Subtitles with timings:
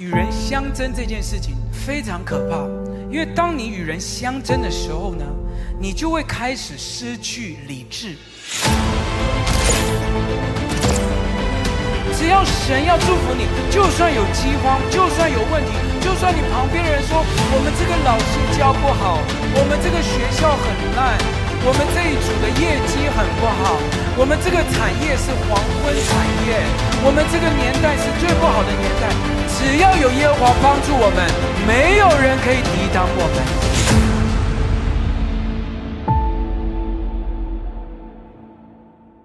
[0.00, 2.64] 与人相争这件事情非常可怕，
[3.12, 5.26] 因为当你与人相争的时候呢，
[5.78, 8.16] 你就会开始失去理智。
[12.16, 15.70] 只要神要祝福你，就算有饥荒，就算有问题，
[16.00, 17.22] 就算你旁边的人说
[17.52, 19.20] 我们这个老师教不好，
[19.52, 20.64] 我们这个学校很
[20.96, 21.20] 烂，
[21.60, 23.76] 我们这一组的业绩很不好，
[24.20, 26.12] 我们这个产业是黄昏产
[26.44, 26.60] 业，
[27.02, 29.08] 我们这个年代是最不好的年代。
[29.48, 31.24] 只要有耶和华帮助我们，
[31.66, 33.40] 没有人可以抵挡我们。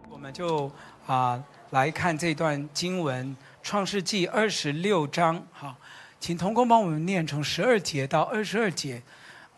[0.10, 0.72] 我们就
[1.06, 1.44] 啊。
[1.72, 3.28] 来看这段经文，
[3.62, 5.44] 《创世记》二十六章。
[5.52, 5.76] 好，
[6.22, 9.02] 请童工帮我们念从十二节到二十二节。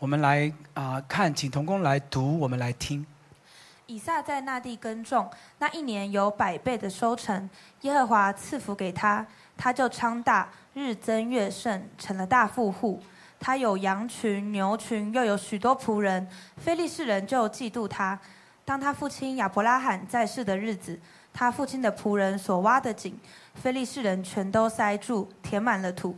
[0.00, 3.06] 我们来啊、看，请童工来读，我们来听。
[3.88, 7.48] 以撒在那地耕种，那一年有百倍的收成，
[7.80, 13.02] 耶和华赐福给他，他就昌大，日增月盛，成了大富户。
[13.40, 16.28] 他有羊群、牛群，又有许多仆人。
[16.58, 18.18] 非利士人就嫉妒他。
[18.62, 21.00] 当他父亲亚伯拉罕在世的日子。
[21.32, 23.16] 他父亲的仆人所挖的井，
[23.54, 26.14] 非利士人全都塞住，填满了土。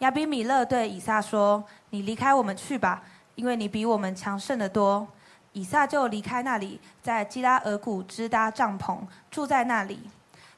[0.00, 3.02] 亚比米勒对以撒说：“你离开我们去吧，
[3.36, 5.06] 因为你比我们强盛得多。”
[5.52, 8.98] 以撒就离开那里，在基拉尔谷支搭帐篷，
[9.30, 10.00] 住在那里。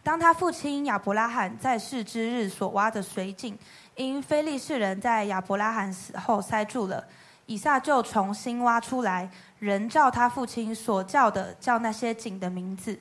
[0.03, 3.59] 当他父亲亚伯拉罕在世之日所挖的水井，
[3.97, 7.05] 因非利士人在亚伯拉罕死后塞住了，
[7.47, 12.99] 以撒就重新挖出来，仍照他父亲所叫的，叫那些井的名字。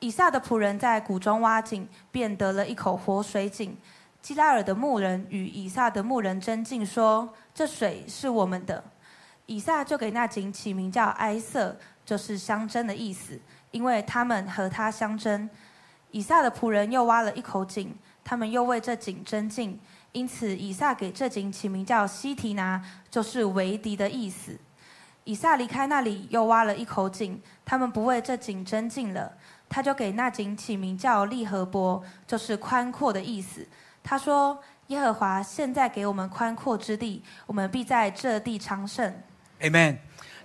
[0.00, 3.76] 以撒的仆人在谷中挖井，便得了一口活水井。
[4.20, 8.82] 基拉尔的牧人与以撒的牧人争竞，说：“这水是我们的。”
[9.48, 15.48] 以撒就给那井起名叫埃瑟，就是相争的意思，因为他们和他相争。
[16.10, 19.80] 以撒的仆人又挖了一口井，他们又为这井争竞，
[20.12, 24.58] 因此以撒给这井起名叫西提拿，就是为敌的意思。
[25.24, 29.32] 以撒离开那里，又挖了一口井，他们不为这井争竞了。
[29.70, 33.66] 他就给那井起名叫利和伯，就是宽阔的意思。
[34.04, 34.58] 他说
[34.88, 39.14] ：“耶和华现在给我们宽阔之地，我们必在这地昌盛。”
[39.60, 39.96] Amen。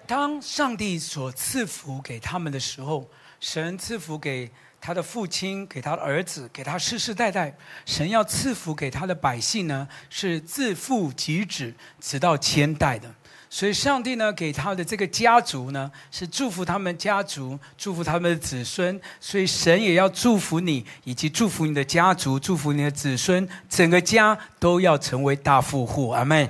[0.06, 3.10] 当上帝所赐福给他们的时候，
[3.40, 4.52] 神赐福给
[4.82, 7.56] 他的父亲，给他的儿子，给他世世代代。
[7.86, 13.14] 神要赐福给他的百姓呢，是自父及子，直到千代的。
[13.50, 19.00] 所以，上帝呢给他的这个家族呢，是祝福他们家族，祝福他们的子孙。
[19.22, 26.10] 所以，神也要祝福你，以及祝福你的家族，祝福你的子孙，整个家都要成为大富户。
[26.10, 26.50] 阿门。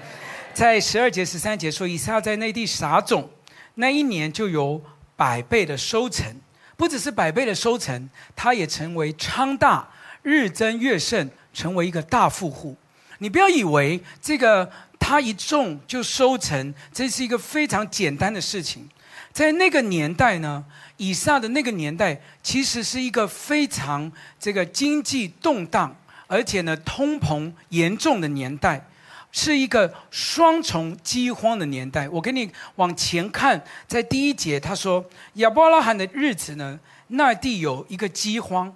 [0.53, 3.29] 在十二节、十三节说，以撒在内地撒种，
[3.75, 4.81] 那一年就有
[5.15, 6.33] 百倍的收成，
[6.77, 9.89] 不只是百倍的收成，他也成为昌大，
[10.21, 12.77] 日增月盛，成为一个大富户。
[13.17, 14.71] 你不要以为这个。
[15.05, 18.87] 他一种就收成，这是一个非常简单的事情。
[19.33, 20.63] 在那个年代呢，
[20.95, 24.09] 以撒的那个年代，其实是一个非常
[24.39, 25.93] 这个经济动荡，
[26.27, 28.87] 而且呢通膨严重的年代，
[29.33, 32.07] 是一个双重饥荒的年代。
[32.07, 38.73] 我给你往前看，在第一节他说亚伯拉罕的日子呢，那地有一个饥荒，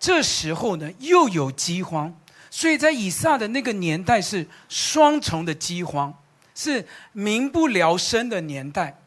[0.00, 2.12] 这时候呢又有饥荒。
[2.50, 6.12] 所以在以撒的那个年代是双重的饥荒，
[6.54, 8.98] 是民不聊生的年代。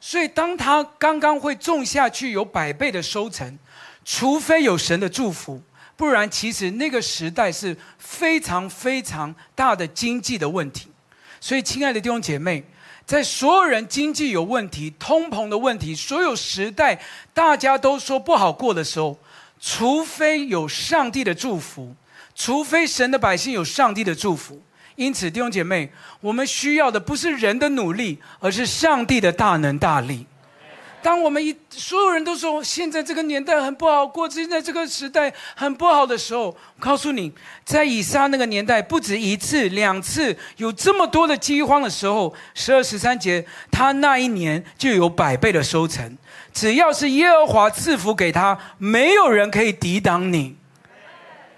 [0.00, 3.58] 所以当他刚刚会种下去有百倍的收成，
[4.04, 5.60] 除非有神的祝福，
[5.96, 10.88] 不然其实那个时代是非常非常大的经济的问题。
[11.40, 12.64] 所以亲爱的弟兄姐妹，
[13.06, 17.00] 在所有人经济有问题、通膨的问题、所有时代
[17.32, 19.18] 大家都说不好过的时候，
[19.60, 21.94] 除非有上帝的祝福。
[22.36, 24.60] 除非神的百姓有上帝的祝福，
[24.96, 25.88] 因此弟兄姐妹，
[26.20, 30.26] 我们需要的不是人的努力，而是上帝的大能大力。
[31.04, 37.30] 当我们一所有人都说现在这个年代很不好过，现在这个时代很不好的时候，我告诉你，
[37.62, 46.16] 在以撒那个年代，不止一次、两次有这么多的饥荒的时候，十二十三节，他那一年就有百倍的收成。
[46.54, 50.56] 只要是耶和华赐福给他，没有人可以抵挡你。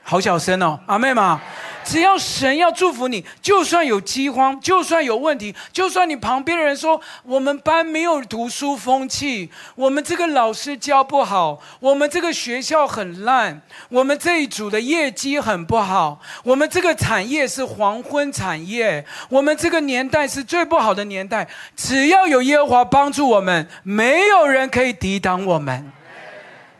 [0.02, 1.40] 好小声哦，阿妹嘛，
[1.86, 21.46] 只要神要祝福你，就算有饥荒，就算有问题，就算你旁边的人说我们班没有读书风气，我们这个老师教不好，我们这个学校很烂，我们这一组的业绩很不好，我们这个产业是黄昏产业，我们这个年代是最不好的年代。
[21.76, 25.92] 只要有耶和华帮助我们，没有人可以抵挡我们。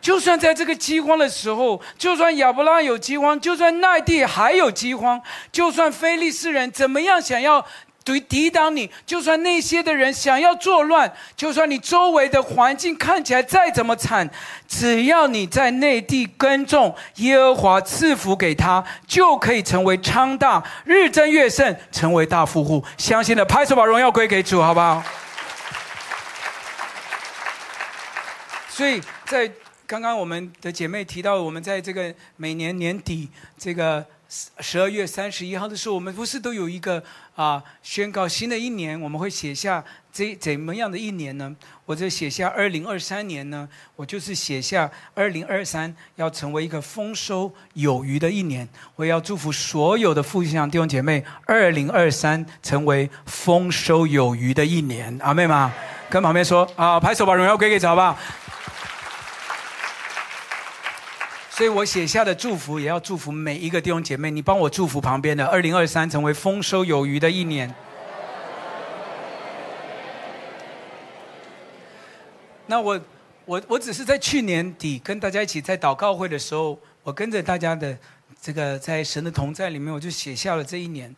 [0.07, 5.21] 就算在这个饥荒的时候，就算亚伯拉有饥荒，就算那地还有饥荒，
[5.51, 7.65] 就算非利士人怎么样想要。
[8.05, 14.29] 对，抵挡你，就算那些的人想要作乱，就算你周围的环境看起来再怎么惨，
[14.65, 22.81] 只要你在内地耕种，耶和华赐福给他，就可以成为昌大，日增月盛，成为大富户。
[22.97, 25.03] 相信的拍手，把荣耀归给主，好不好？
[28.69, 29.51] 所以在
[29.87, 34.05] 刚刚我们的姐妹提到，我们在这个每年年底这个。
[34.59, 37.01] 十二月三十一号的时候，我们不是都有一个
[37.33, 39.81] 啊宣告新的一年，我们会写下
[40.11, 41.55] 这怎么样的一年呢？
[41.85, 48.67] 我这写下二零二三年呢，我就是写下二零二三要成为一个丰收有余的一年。
[48.97, 55.17] 我要祝福所有的复兴堂弟兄姐妹，二零二三成为丰收有余的一年。
[55.21, 55.73] 阿妹吗？
[56.09, 58.17] 跟旁边说啊，拍手把荣耀归给主，好不好？
[61.57, 64.29] 所以我写下的祝福，也要祝福每一个弟兄姐妹。
[64.29, 67.73] 你帮我祝福旁边的，二零二三成为丰收有余的一年。
[72.67, 73.01] 那我，
[73.45, 77.97] 我，我只是在去年底跟大家一起在祷告会的时候，我跟着大家的
[78.39, 81.15] 这个在神的同在里面，我就写下了这一年。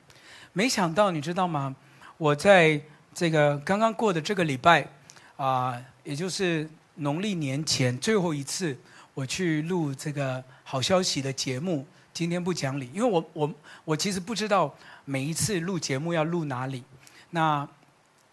[0.54, 1.76] 没想到，你知道吗？
[2.16, 2.80] 我在
[3.14, 4.88] 这个刚刚过的这个礼拜
[5.36, 6.66] 啊，也就是
[6.96, 8.78] 农历年前最后一次。
[9.14, 13.54] 我去录这个好消息的节目，今天不讲理，因为我我
[13.86, 14.74] 我其实不知道
[15.06, 16.84] 每一次录节目要录哪里。
[17.32, 17.68] 那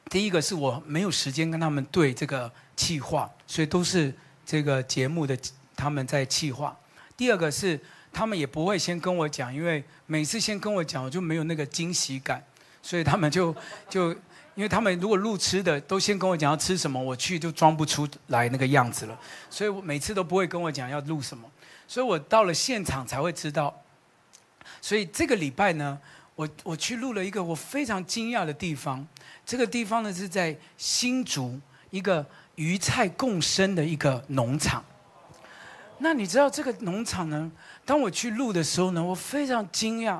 [0.08, 4.14] 第一个是我没有时间跟他们对这个企划，所以都是
[4.44, 5.36] 这个节目的
[5.74, 6.76] 他们在企划。
[7.16, 7.80] 第二个是
[8.12, 12.44] 他们也不会先跟我讲，因为每次先跟我讲，我就没有那个惊喜感，
[12.82, 13.54] 所以他们就
[13.88, 14.14] 就。
[14.56, 19.16] 因为他们如果录吃的，都先跟我讲要吃什么，我去就装不出来那个样子了，
[19.50, 21.46] 所以我每次都不会跟我讲要录什么，
[21.86, 23.82] 所以我到了现场才会知道。
[24.80, 25.98] 所以这个礼拜呢，
[26.34, 29.06] 我我去录了一个我非常惊讶的地方，
[29.44, 31.60] 这个地方呢是在新竹
[31.90, 32.24] 一个
[32.54, 34.82] 鱼菜共生的一个农场。
[35.98, 37.52] 那你知道这个农场呢？
[37.84, 40.18] 当我去录的时候呢，我非常惊讶，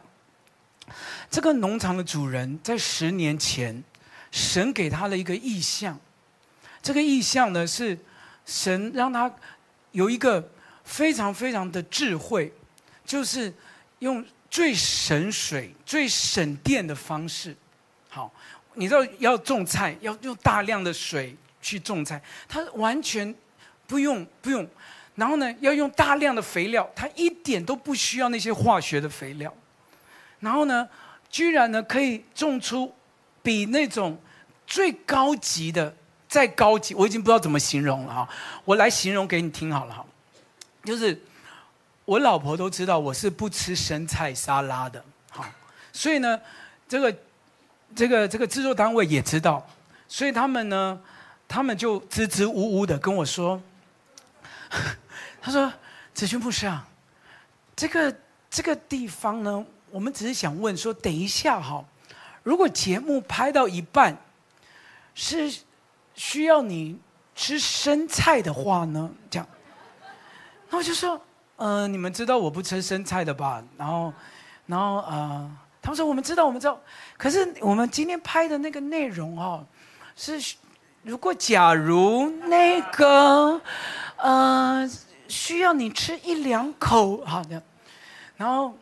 [1.31, 3.82] 这个农场的主人在十年前。
[4.31, 5.99] 神给他的一个意象，
[6.82, 7.99] 这个意象呢是
[8.44, 9.32] 神让他
[9.93, 10.46] 有一个
[10.84, 12.52] 非常非常的智慧，
[13.05, 13.52] 就是
[14.00, 17.56] 用最省水、最省电的方式。
[18.08, 18.32] 好，
[18.75, 23.34] 你知道要种菜要用大量的水去种菜，他完全
[23.87, 24.69] 不用不用，
[25.14, 29.52] 然后呢要用大量的肥料，他一点都不需要那些化学的肥料，
[30.40, 30.88] 然后呢
[31.29, 32.94] 居然呢可以种出
[33.46, 34.19] 比那种。
[34.69, 35.94] 最高级的，
[36.28, 38.28] 再高级，我已经不知道怎么形容了哈。
[38.64, 40.04] 我来形容给你听好了哈，
[40.82, 41.22] 就是
[42.04, 45.46] 我老婆都知道我是不吃生菜沙拉的，好，
[45.93, 46.40] 所以呢，
[46.88, 47.16] 这个
[47.94, 49.64] 这个这个制作单位也知道，
[50.08, 51.00] 所以他们呢，
[51.46, 53.62] 他们就支支吾吾的跟我说，
[55.40, 55.72] 他说
[56.12, 56.84] ：“子君牧师啊，
[57.76, 58.16] 这个
[58.50, 61.84] 这个地方呢，我们只是想问说，等一下哈，
[62.46, 64.16] 如果节目拍到一半。”
[65.19, 65.50] 是
[66.14, 67.00] 需要你
[67.34, 69.10] 吃生菜的话呢？
[69.31, 69.48] 这样，
[70.69, 71.19] 那我就说，
[71.56, 73.64] 呃，你们知道我不吃生菜的吧？
[73.78, 74.12] 然后，
[74.66, 75.50] 然后呃，
[75.81, 76.78] 他们说我们知道，我们知道。
[77.16, 79.65] 可是我们今天拍的那个内容哦，
[80.15, 80.56] 是
[81.03, 83.58] 如果假如那个
[84.19, 84.86] 呃
[85.29, 87.62] 需要你吃一两口，好的，
[88.36, 88.76] 然后。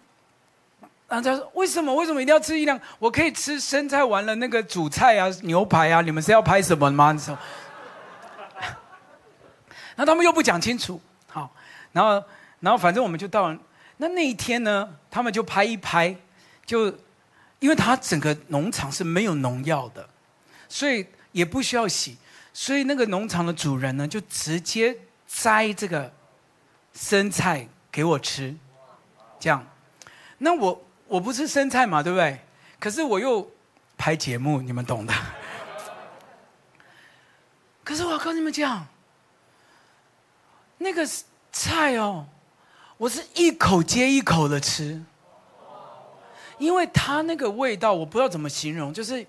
[1.06, 1.94] 然后他说：“为什么？
[1.94, 2.80] 为什么一定要吃一两？
[2.98, 7.36] 我可以吃生菜，完了那个主菜啊，牛排啊，你们是要拍什么吗？”你说，
[9.94, 11.54] 然后他们又不讲清楚，好，
[11.92, 12.24] 然后，
[12.58, 13.58] 然后反正我们就到了。
[13.98, 16.16] 那那一天呢，他们就拍一拍，
[16.64, 16.86] 就
[17.60, 20.08] 因为他整个农场是没有农药的，
[20.70, 22.16] 所以也不需要洗，
[22.54, 24.96] 所以那个农场的主人呢，就直接
[25.28, 26.10] 摘这个
[26.94, 28.56] 生菜给我吃，
[29.38, 29.64] 这样，
[30.38, 30.82] 那我。
[31.14, 32.40] 我不吃生菜嘛，对不对？
[32.80, 33.48] 可是我又
[33.96, 35.14] 拍节目，你们懂的。
[37.84, 38.84] 可是我要跟你们讲，
[40.78, 41.08] 那个
[41.52, 42.26] 菜哦，
[42.96, 45.00] 我是一口接一口的吃，
[46.58, 49.24] 因为它那个味道我不知道怎么形容，就是，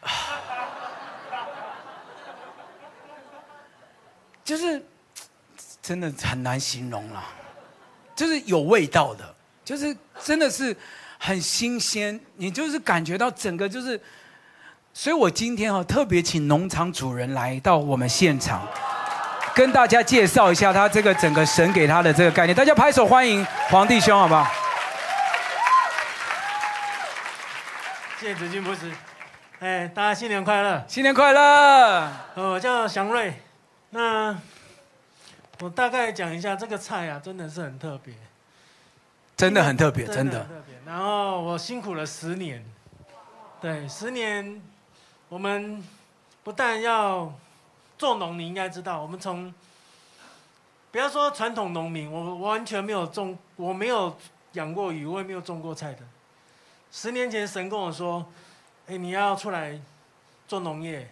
[4.42, 4.82] 就是
[5.82, 7.22] 真的很难形容了。
[8.14, 10.76] 就是有味道的，就是真的是
[11.18, 14.00] 很新鲜，你就是感觉到整个就是，
[14.92, 18.66] 所以我今天啊特别请农场主人来到我们现场，
[19.54, 22.54] 跟大家介绍一下他这个整个神给他的这个概念。
[22.54, 24.46] 大家拍手欢迎黄弟兄，好不好？
[28.20, 28.90] 谢谢子君博士。
[29.60, 30.84] 哎，大家新年快乐！
[30.86, 32.10] 新年快乐！
[32.34, 33.34] 我叫祥瑞。
[33.90, 34.36] 那
[35.64, 38.12] 我大概讲一下这个菜啊，真的是很特别，
[39.34, 40.46] 真的很特别，真的。
[40.84, 42.62] 然后我辛苦了十年，
[43.62, 44.60] 对，十年，
[45.30, 45.82] 我们
[46.42, 47.32] 不但要
[47.96, 49.54] 做农，你应该知道，我们从
[50.92, 54.14] 不要说传统农民，我完全没有种，我没有
[54.52, 56.00] 养过鱼，我也没有种过菜的。
[56.92, 58.26] 十年前，神跟我说。
[58.86, 59.80] 哎，你要出来
[60.46, 61.10] 做农业，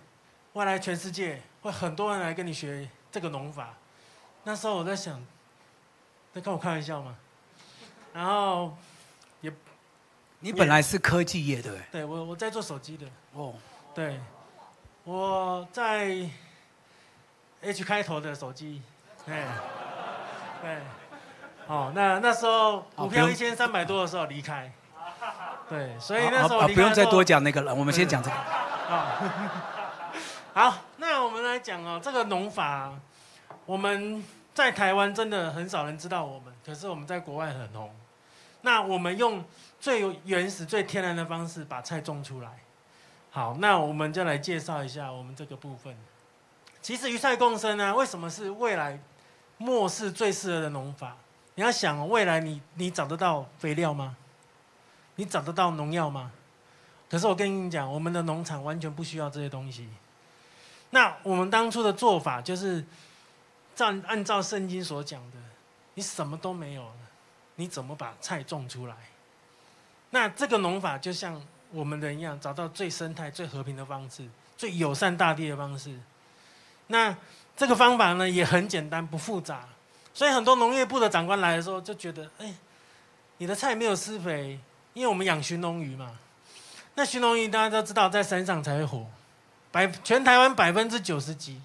[0.52, 3.74] 未来全世界会很多人来跟你学这个农法。
[4.44, 5.22] 那时候我在想，
[6.34, 7.14] 在跟我开玩笑吗？
[8.12, 8.76] 然后
[9.40, 9.52] 也，
[10.40, 13.06] 你本来是科技业的，对，我我在做手机的。
[13.34, 13.54] 哦，
[13.94, 14.20] 对，
[15.04, 16.28] 我在
[17.62, 18.82] H 开头的手机，
[19.26, 19.46] 哎，
[20.60, 20.78] 对，
[21.66, 24.70] 哦，那那时候股票一千三百多的时候离开。
[25.68, 28.36] 对，所以那时候不用再多讲那个了，我们先讲这个。
[30.52, 32.92] 好，那我们来讲哦，这个农法，
[33.66, 37.94] 我们在台湾真的很少人知道我们，可是我们在国外很红。
[38.62, 39.44] 那我们用
[39.80, 42.50] 最原始、最天然的方式把菜种出来。
[43.30, 45.96] 好，那我们就来介绍一下我们这个部分。
[46.80, 49.00] 其实鱼菜共生呢，为什么是未来
[49.58, 51.16] 末世最适合的农法？
[51.54, 54.16] 你要想，未来你你找得到肥料吗？
[55.16, 56.30] 你找得到农药吗？
[57.10, 59.88] 可是我跟你讲，我们的农场完全不需要这些东西。
[60.90, 62.84] 那我们当初的做法就是，
[63.74, 65.36] 照按照圣经所讲的，
[65.94, 66.94] 你什么都没有了，
[67.56, 68.94] 你怎么把菜种出来？
[70.10, 75.98] 那这个农法就像我们人一样，找到最生态、最和平的方式，最友善大地的方式。
[76.88, 77.16] 那
[77.56, 79.68] 这个方法呢，也很简单，不复杂。
[80.14, 82.54] 所以很多农业部的长官来的时候就觉得，哎，
[83.38, 84.58] 你的菜没有施肥。
[84.94, 86.18] 因为我们养鲟龙鱼嘛，
[86.96, 89.06] 那鲟龙鱼大家都知道，在山上才会活，
[89.70, 91.58] 百全台湾百分之九十几，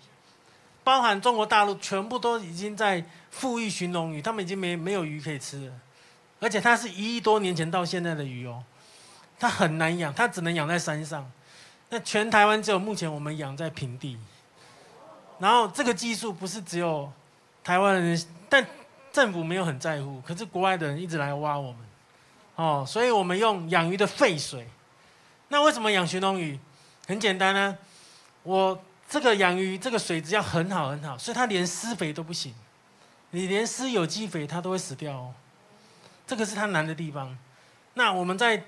[0.88, 5.74] 包含中国大陆，全部都已经在富裕鲟龙鱼，他们已经没没有鱼可以吃了，
[6.40, 8.64] 而且它是一亿多年前到现在的鱼哦，
[9.38, 11.30] 它很难养，它只能养在山上，
[11.90, 14.18] 那全台湾只有目前我们养在平地，
[15.40, 17.12] 然后这个技术不是只有
[17.66, 18.66] 台湾人，但
[19.12, 21.82] 政府没有很在乎，可是国外的人一直来挖我们。
[22.56, 24.66] 哦，所以我们用养鱼的废水。
[25.50, 26.58] 那为什么养鲟龙鱼？
[27.10, 27.78] 很简单呢、
[28.44, 32.54] 我这个养鱼这个水质要很好很好，所以它连施肥都不行。
[33.32, 35.34] 你连施有机肥它都会死掉哦。
[36.26, 37.38] 这个是它难的地方。
[37.94, 38.64] 那我们在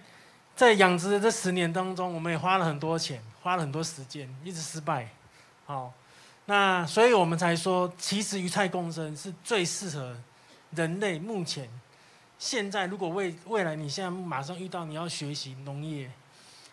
[0.55, 5.09] 在养殖的这十年当中，我们也花了很多钱，花了很多时间，一直失败。
[5.65, 5.93] 好，
[6.45, 10.17] 那所以我们才说，其实鱼菜共生是最适合
[10.71, 11.69] 人类目前。
[12.37, 16.09] 现在，如果未未来，你现在马上遇到你要学习农业，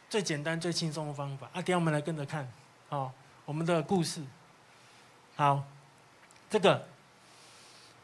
[0.08, 2.48] 最简单、最轻松的方法啊，等下我们来跟着看，
[2.88, 3.12] 好，
[3.46, 4.20] 我们的故事。
[5.36, 5.64] 好，
[6.50, 6.86] 这个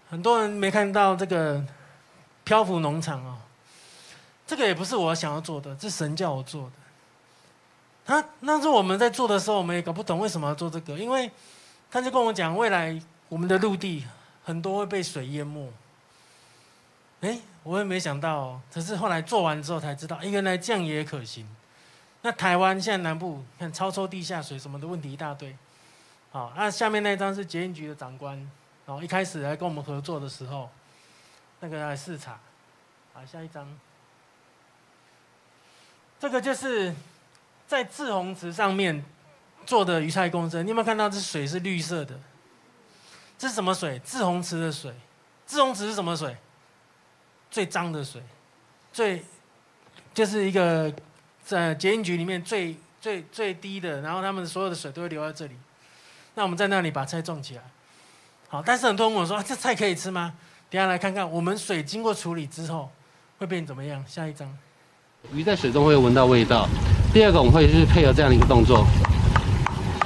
[0.08, 1.62] 很多人没看到这个
[2.44, 3.36] 漂浮农场哦，
[4.46, 6.72] 这个也不是我想要做的，是神叫我做的。
[8.04, 11.30] 他那时候我们在做的时候，我们也搞不懂为什么要做这个，因为
[11.90, 14.04] 他就跟我讲，未来我们的陆地
[14.44, 15.72] 很多会被水淹没。
[17.20, 21.48] 哎，我也没想到哦，可是后来做完之后才知道，哎，原来这样也可行。
[22.22, 25.56] 那台湾现在南部看超抽地下水什么的问题一大堆。
[26.30, 28.36] 好，那下面那张是捷运局的长官，
[28.86, 30.70] 然后一开始来跟我们合作的时候，
[31.60, 32.38] 那个来视察。
[33.12, 33.68] 好，下一张，
[36.18, 36.94] 这个就是
[37.66, 39.04] 在滞洪池上面
[39.66, 40.64] 做的鱼菜共生。
[40.64, 42.18] 你有没有看到这水是绿色的？
[43.36, 43.98] 这是什么水？
[43.98, 44.94] 滞洪池的水。
[45.46, 46.36] 滞洪池是什么水？
[47.50, 48.22] 最脏的水，
[48.94, 49.22] 最
[50.14, 50.90] 就是一个
[51.44, 55.54] 在捷运局里面最最最低的，然后他们所有的水都会流在这里。
[56.34, 57.62] 那我们在那里把菜种起来，
[58.48, 60.34] 好，但是很多人问我说，啊，这菜可以吃吗？
[60.70, 62.90] 等下来看看，我们水经过处理之后
[63.38, 64.02] 会变怎么样？
[64.08, 64.48] 下一张，
[65.32, 66.66] 鱼在水中会闻到味道。
[67.12, 68.86] 第二个，我们会是配合这样的一个动作，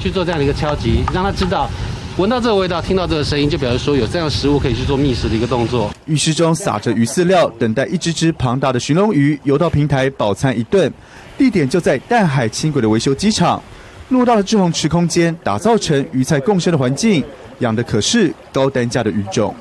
[0.01, 1.71] 去做这样的一个敲击，让他知道。
[2.19, 5.93] 闻到这个味道，听到这个声音，就表示说有这样的食物可以去做觅食的一个动作。
[6.07, 10.91] 浴室中撒着鱼饲料，等待一只只庞大的鲟龙鱼游到平台饱餐一顿。
[11.37, 13.63] 地点就在淡海轻轨的维修机厂，
[14.11, 17.23] 偌大的滞洪池空间打造成鱼菜共生的环境，
[17.59, 19.55] 养的可是高单价的鱼种。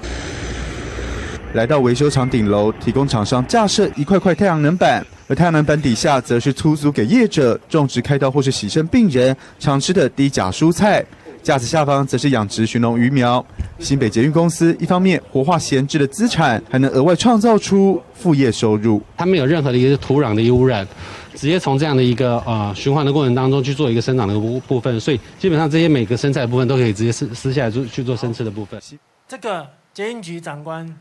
[1.56, 11.04] 来到维修厂顶楼，提供厂商架设一块块太阳能板，而太阳能板底下则是出租给业者种植开刀或是洗肾病人常吃的低钾蔬菜。
[11.46, 13.46] 架子下方则是养殖鲟龙鱼苗。
[13.78, 19.00] 新北捷运公司一方面活化闲置的资产，还能额外创造出副业收入。
[19.16, 20.88] 它没有任何的一个土壤的一个污染，
[21.36, 28.82] 直接从这样的一个呃循环的过程当中去做一个生长的部部分，所以基本上这些每个生菜的部分都可以直接撕撕下来做去做生吃的部分。
[29.28, 30.98] 这个捷运局长官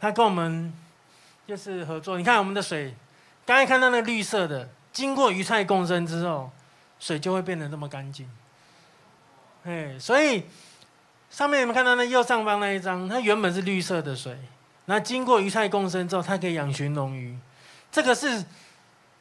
[0.00, 0.72] 他跟我们
[1.44, 2.94] 就是合作，你看我们的水，
[3.44, 6.50] 刚才看到那绿色的，经过鱼菜共生之后，
[7.00, 8.24] 水就会变得那么干净。
[9.64, 10.44] 哎，所以
[11.30, 14.36] 上面你们看到那右上方那一张，它原本是绿色的水，
[14.86, 17.36] 那经过鱼菜共生之后，它可以养鲟龙鱼。
[17.90, 18.44] 这个是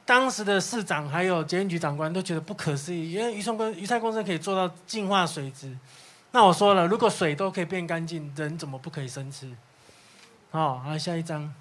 [0.06, 5.76] 当时的市长还有检验局长官都觉得不可思议，因为鱼菜共鱼菜共生可以做到净化水质。
[6.32, 9.52] 那我说了，如果水都可以变干净，人怎么不可以生吃？
[10.52, 11.54] 好，好，下一张。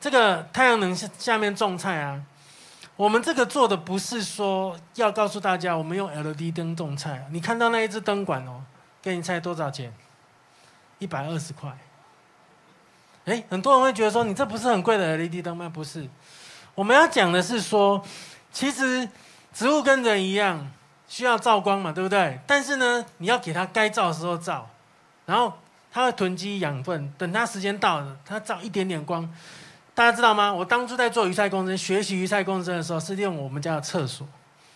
[0.00, 2.22] 这个太阳能下下面种菜啊。
[2.98, 8.60] 我们这个做的不是说要告诉大家我们用 LED 灯种菜，你看到那一只灯管哦，
[9.00, 9.94] 给你猜多少钱？
[10.98, 11.78] 一百二十块。
[13.26, 15.70] 哎，很多人会觉得说你这不是很贵的 LED 灯吗？
[15.72, 16.08] 不是，
[16.74, 18.04] 我们要讲的是说，
[18.50, 19.08] 其实
[19.54, 20.68] 植物跟人一样
[21.06, 22.40] 需要照光嘛，对不对？
[22.48, 24.68] 但是呢，你要给它该照的时候照，
[25.24, 25.52] 然后
[25.92, 29.32] 它会囤积养分，等它时间到了，它照一点点光。
[29.98, 30.54] 大家知道吗？
[30.54, 34.24] 我当初在做鱼菜共生、学习鱼菜共生的时候，是利用我们家的厕所，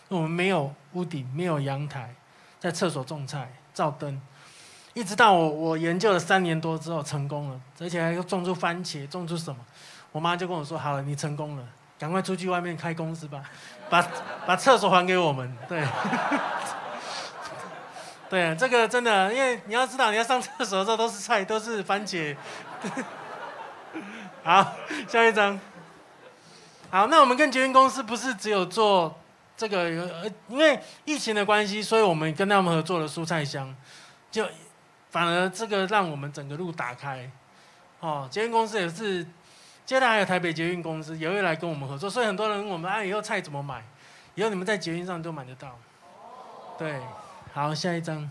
[0.09, 2.13] 我们没有屋顶、没有阳台，
[2.59, 4.21] 在厕所种菜、照灯，
[4.93, 9.61] 一直到我我研究了三年多之后成功了，而且还种出番茄，种出什么？
[10.11, 11.63] 我妈就跟我说：“好了，你成功了，
[11.97, 13.41] 赶快出去外面开公司吧，
[13.89, 14.05] 把
[14.45, 15.87] 把厕所还给我们。”对，
[18.29, 22.35] 对，这个真的，因为你要知道，你要上厕所的时候都是菜，都是番茄。
[24.43, 24.75] 好，
[25.07, 25.59] 下一张。
[26.89, 29.17] 好，那我们跟捷运公司不是只有做
[29.55, 29.89] 这个，
[30.49, 33.73] 因为疫情的关系，所以我们跟他们合作了蔬菜箱，
[34.29, 34.45] 就
[35.09, 37.29] 反而这个让我们整个路打开。
[37.99, 39.23] 哦，捷运公司也是，
[39.85, 43.81] 接下来还有台北捷运公司也会来跟我们合作，所以很多人问我们，哎，以后菜怎么买？
[44.35, 45.79] 以后你们在捷运上都买得到。
[46.77, 46.99] 对，
[47.53, 48.29] 好，下一张。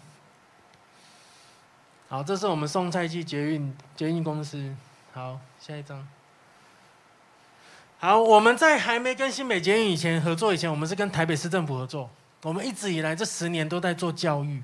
[2.09, 4.75] 好，这是我们送菜去捷运捷运公司。
[5.15, 6.05] 好，下一张。
[8.01, 12.11] 好，我们在还没跟新北捷运以前合作以前，我们是跟台北市政府合作。
[12.43, 14.61] 我们一直以来这十年都在做教育，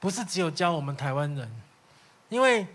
[0.00, 1.50] 不是只有教我们台湾人，
[2.30, 2.66] 因为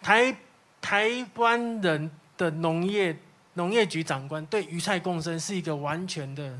[0.00, 0.34] 台
[0.80, 3.14] 台湾人的农业
[3.52, 6.58] 农业局长官对鱼菜共生是一个完全的，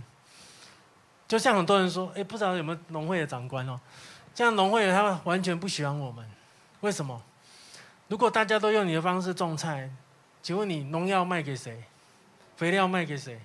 [1.26, 3.80] 就像很多人说，哎，不知道有没有农会的长官哦，
[4.34, 6.22] 这样农会他完全不喜欢我们，
[6.80, 7.22] 为什么？
[8.08, 9.88] 如果大家都用你的方式种菜，
[10.42, 11.82] 请问你农药卖给谁？
[12.56, 13.40] 肥料卖给谁？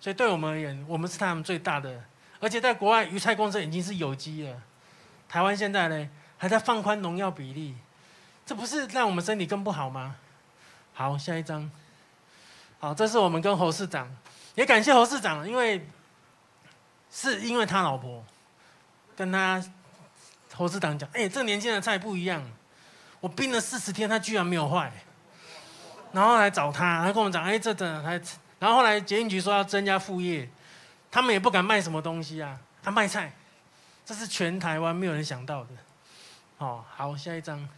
[0.00, 2.04] 所以对我们而言，我们是他们最大的。
[2.40, 4.62] 而且在国外，鱼菜共生已经是有机了。
[5.28, 7.74] 台湾现在呢，还在放宽农药比例，
[8.44, 10.16] 这不是让我们身体更不好吗？
[10.92, 11.70] 好，下一张。
[12.78, 14.14] 好，这是我们跟侯市长，
[14.54, 15.88] 也感谢侯市长，因为
[17.10, 18.22] 是因为他老婆
[19.16, 19.64] 跟他
[20.52, 22.44] 侯市长讲，哎，这年轻的菜不一样。
[23.20, 24.92] 我冰了四十天，它居然没有坏，
[26.14, 28.12] 然后来找他，他跟我们讲，哎，这等还，
[28.60, 30.48] 然后后来捷运局说要增加副业，
[31.10, 33.32] 他们也不敢卖什么东西啊，他卖菜，
[34.06, 35.70] 这是全台湾没有人想到的。
[36.58, 37.68] 哦，好，下一张，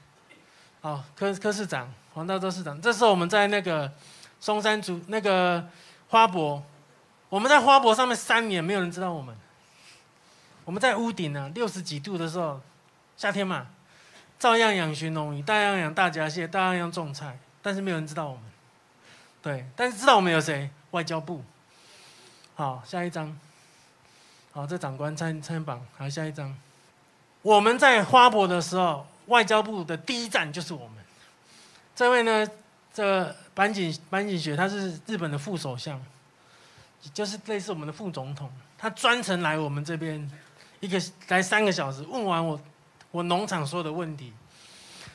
[0.83, 3.91] 好，柯柯市长，黄大洲市长，这是我们在那个
[4.39, 5.67] 松山竹那个
[6.09, 6.63] 花博，
[7.31, 9.35] 我们在花博上面三年，没有人知道我们，
[10.67, 12.61] 我们在屋顶呢，六十几度的时候，
[13.17, 13.69] 夏天嘛。
[14.39, 18.43] 照样养鲟龙鱼，照样养大闸蟹，照样种菜，但是没有人知道我们。
[19.43, 20.71] 对，但是知道我们有谁？
[20.93, 21.43] 外交部。
[22.55, 23.37] 好，下一张。
[24.53, 25.85] 好，这长官参参访。
[25.99, 26.57] 好，下一张。
[27.43, 31.05] 我们在花博的时候，外交部的第一站就是我们。
[31.97, 32.49] 这位呢，
[32.95, 36.01] 这个坂井坂井学，他是日本的副首相，
[37.13, 38.49] 就是类似我们的副总统。
[38.79, 40.31] 他专程来我们这边，
[40.79, 42.61] 一个来三个小时，问完我。
[43.13, 44.33] 我农场说的问题，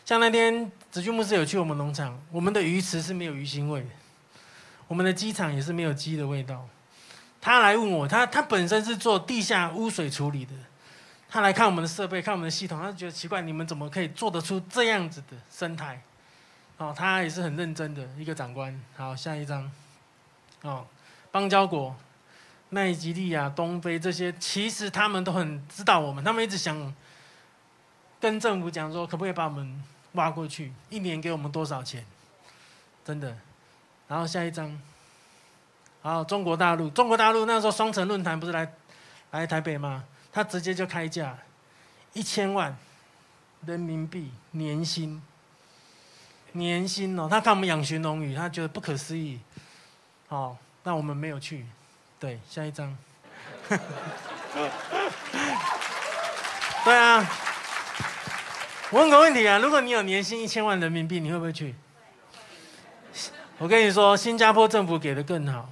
[0.03, 3.87] 像那天子骏牧师有去我们农场，我们的鱼池是没有鱼腥味的，
[4.87, 6.67] 我们的鸡场也是没有鸡的味道。
[7.39, 10.53] 他来问我，他他本身是做地下污水处理的，
[11.29, 16.01] 他来看我们的设备，看我们的系统，他觉得奇怪，你们怎么可以做得出这样子的生态？
[16.77, 18.77] 哦，他也是很认真的一个长官。
[18.97, 19.71] 好，下一张。
[20.63, 20.85] 哦，
[21.31, 21.95] 邦交国，
[22.69, 26.93] 奈吉利亚、东非这些，其实他们都很知道我们，他们一直想。
[28.19, 30.71] 跟政府讲说，可不可以把我们挖过去？
[30.89, 32.05] 一年给我们多少钱？
[33.03, 33.37] 真的。
[34.07, 34.79] 然后下一张。
[36.01, 38.73] 好，中国大陆，中国大陆那时候双城论坛不是来
[39.31, 40.03] 来台北吗？
[40.31, 41.37] 他直接就开价，
[42.13, 42.75] 一千万
[43.65, 45.21] 人民币年薪，
[46.53, 49.39] 年薪哦，他看我们养鲟龙鱼，他觉得不可思议。
[50.27, 51.65] 好，那我们没有去。
[52.19, 52.97] 对，下一张。
[56.83, 57.29] 对啊，
[58.91, 61.73] 问个问题啊，如果你有年薪一千万人民币，你会不会去？
[63.57, 65.69] 我跟你说，新加坡政府给的更好，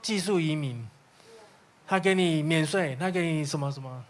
[0.00, 0.88] 技术移民，
[1.86, 4.02] 他给你免税，他给你什么什么。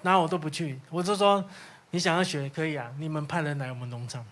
[0.00, 1.44] 那我都不去，我就说
[1.90, 4.24] 你想要学可以啊，你们派人来我们农场。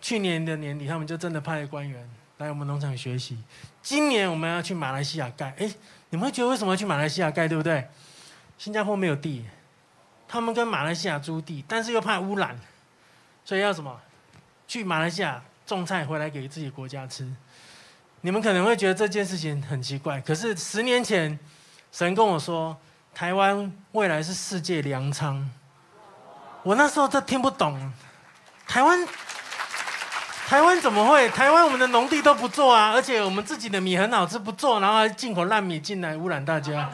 [0.00, 3.36] 去年的年底，他们就真的派了官员来我们农场学习。
[3.82, 5.68] 今年我们要去马来西亚盖，哎，
[6.10, 7.88] 你们会觉得为什么要去马来西亚盖，对不对？
[8.58, 9.44] 新加坡没有地，
[10.28, 12.58] 他们跟马来西亚租地，但是又怕污染，
[13.44, 14.00] 所以要什么？
[14.68, 17.30] 去马来西亚种菜回来给自己国家吃。
[18.22, 21.38] 你们可能会觉得这件事情很奇怪，可是十年前
[21.92, 22.76] 神跟我说。
[23.18, 25.50] 台湾未来是世界粮仓，
[26.62, 27.90] 我那时候都听不懂。
[28.68, 29.08] 台湾，
[30.46, 31.26] 台湾怎么会？
[31.30, 36.90] 台湾我们的农地都不做啊，而且我们自己的米很好吃，不做，然后还进口烂米进来污染大家。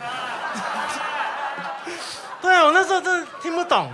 [2.42, 3.88] 对啊，我那时候真的听不懂，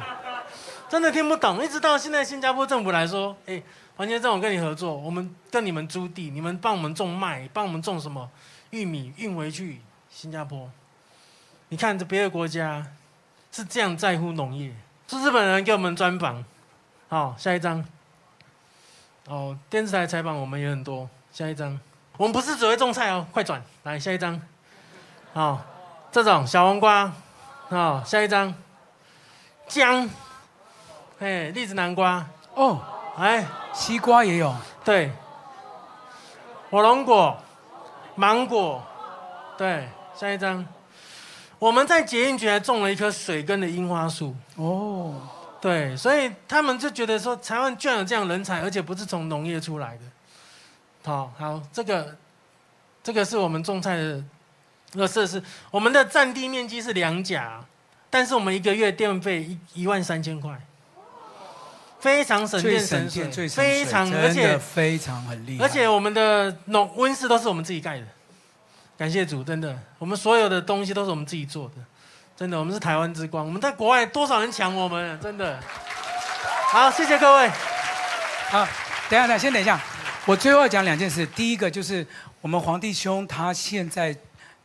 [0.89, 1.63] 真的听不懂。
[1.63, 3.63] 一直到现在，新加坡政府来说，哎，
[3.95, 8.31] 黄先生，我跟你合作，我们跟你们租地，你们帮我们种麦，帮我们种什么
[8.71, 10.71] 玉米运回去新加坡。
[11.69, 12.87] 你看，这别的国家
[13.53, 14.75] 是这样在乎农业，
[15.09, 16.43] 是日本人给我们专访。
[17.11, 17.85] 好，下一张。
[19.27, 21.07] 哦，电视台采访我们也很多。
[21.31, 21.79] 下一张，
[22.17, 24.41] 我们不是只会种菜哦，快转来下一张。
[25.35, 25.63] 好，
[26.11, 27.13] 这种小黄瓜。
[27.69, 28.55] 好，下一张。
[29.67, 30.09] 姜。
[31.19, 32.27] 哎，栗子南瓜。
[32.55, 32.81] 哦，
[33.17, 34.55] 哎，西瓜也有。
[34.85, 35.13] 对。
[36.71, 37.37] 火龙果。
[38.15, 38.83] 芒果。
[39.57, 40.67] 对，下一张。
[41.59, 45.15] 我们在捷运局还种了一棵水根的樱花树哦，
[45.61, 50.03] 对，所以他们就觉得说，台湾居然有这样人才，而且不是从农业出来的。
[51.05, 52.17] 好，好，这个，
[53.03, 54.23] 这个是我们种菜的
[54.91, 55.43] 这个设施。
[55.71, 57.65] 我们的占地面积是两甲，
[58.11, 60.59] 但是我们一个月电费一一万三千块，
[62.01, 68.07] 非常省电省水，非常而且非常很厉害，而且我们的农温室都是我们自己盖的。
[68.97, 71.75] 感谢主，真的，我们所有的东西都是我们自己做的，
[72.37, 73.47] 真的，我们是台湾之光。
[73.47, 75.61] 我们在国外多少人抢我们，真的。
[76.71, 77.49] 好，谢谢各位。
[78.49, 78.67] 好，
[79.09, 79.81] 等一下，等一下，先等一下。
[80.25, 81.25] 我最后要讲两件事。
[81.27, 82.05] 第一个就是
[82.41, 84.15] 我们黄弟兄他现在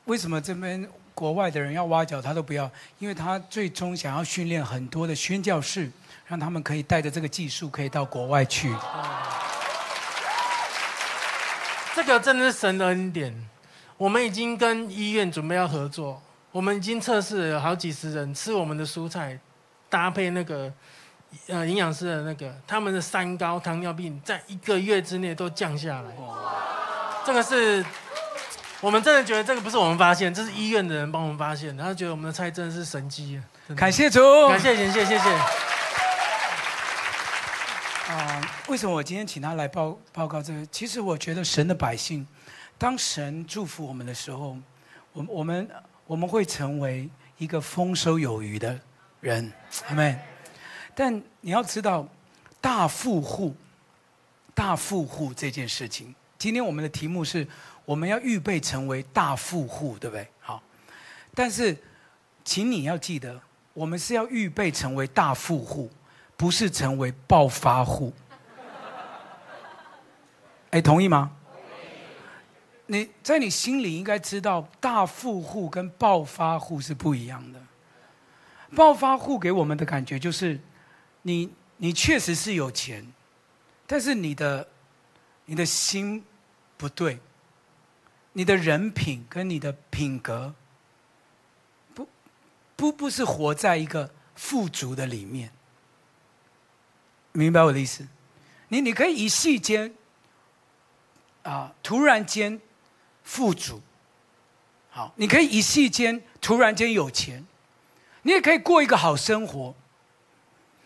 [0.06, 2.70] 为什么这边国外的人要挖角他都不要？
[3.00, 5.89] 因为他最终想要训练很多的宣教士，
[6.28, 8.76] 让他们可以带着这个技术可以到国外去。
[11.96, 13.34] 这个真的是神的恩典。
[13.96, 19.39] 我们已经跟医院准备要合作，我们已经测试了有好几十人吃我们的蔬菜，
[19.88, 20.74] 搭配那个
[21.48, 26.12] 呃营养师的那个，他们的三高、糖尿病在一个月之内都降下来。
[27.26, 27.86] 这个是
[28.84, 33.41] 我们真的觉得这个不是我们发现，这是医院的人帮我们发现的，他觉得我们的菜真的是神迹。
[33.78, 34.19] 感谢主，
[34.50, 35.30] 感谢，谢谢，谢谢。
[38.10, 40.65] 啊，为什么我今天请他来报报告这个？
[40.65, 42.28] 其实我觉得神的百姓。
[42.78, 44.58] 当神祝福我们的时候，
[45.13, 45.69] 我我们
[46.06, 48.78] 我们会成为一个丰收有余的
[49.22, 49.50] 人，
[49.88, 50.19] 阿们。
[50.93, 52.06] 但你要知道，
[52.60, 53.56] 大富户，
[54.54, 57.48] 大富户这件事情，今天我们的题目是，
[57.86, 60.28] 我们要预备成为大富户，对不对？
[60.39, 60.62] 好，
[61.36, 61.78] 但是，
[62.43, 63.41] 请你要记得，
[63.74, 65.91] 我们是要预备成为大富户，
[66.38, 68.13] 不是成为暴发户。
[70.72, 71.32] 哎，同意吗？
[72.88, 77.60] 你在你心里应该知道，大富户跟暴发户是不一样的。
[78.76, 80.60] 暴发户给我们的感觉就是
[81.22, 83.06] 你，你确实是有钱，
[83.86, 84.67] 但是你的
[85.46, 86.24] 你的心
[86.76, 87.19] 不对，
[88.34, 90.54] 你的人品跟你的品格
[91.96, 92.08] 不
[92.76, 95.52] 不不是活在一个富足的里面。
[97.32, 98.08] 明白我的意思？
[98.67, 99.96] 你你可以一夕间
[101.43, 102.62] 啊，突然间。
[103.26, 103.82] 富足，
[104.89, 107.46] 好，你可以一夕间突然间有钱，
[108.24, 109.74] 你也可以过一个好生活。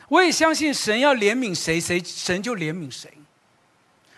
[0.08, 3.12] 我也相信神要怜悯谁，谁神就怜悯谁。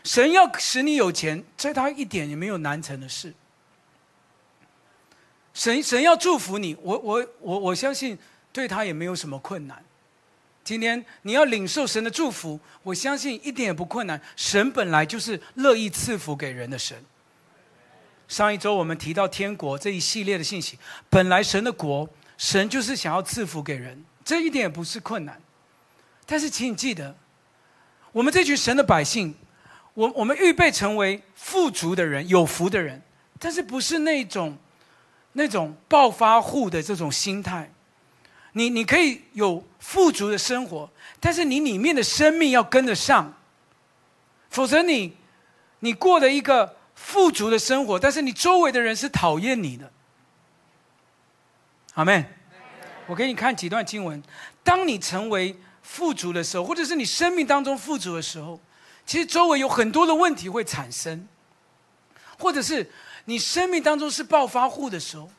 [0.03, 3.33] 神要使你有钱，在他一点也没有难成的事。
[5.53, 8.17] 神神要祝福你，我我我我相信
[8.51, 9.83] 对他也没有什么困难。
[10.63, 14.21] 今天你要领受神的祝福，我相信一点也不困难。
[14.35, 17.03] 神本来就是乐意赐福给人的神。
[18.27, 20.77] 上一周我们提到天国这一系列的信息，
[21.09, 22.07] 本来神的国，
[22.37, 25.41] 神就是想要赐福给人，这一点也不是困难。
[26.27, 27.15] 但是，请你记得，
[28.11, 29.33] 我们这群神的百姓，
[29.99, 33.01] 我我们预备成为富足的人、有福的人，
[33.37, 34.57] 但是不是那种
[35.33, 37.69] 那种暴发户的这种心态。
[38.53, 43.33] 你你可以有富足的生活，但是你里面的生命要跟得上，
[44.49, 45.17] 否则你
[45.79, 49.91] 你过了一个富足的生活，但是你周围的人是讨厌你的。
[51.95, 52.25] 阿门。
[53.05, 54.23] 我给你看几段经文，
[54.63, 58.57] 当你成为富足的时候，或者是你生命当中富足的时候，
[59.09, 61.27] 其实周围有很多的问题会产生，
[62.37, 62.91] 或者是
[63.25, 65.31] 你生命当中是暴发户的时候，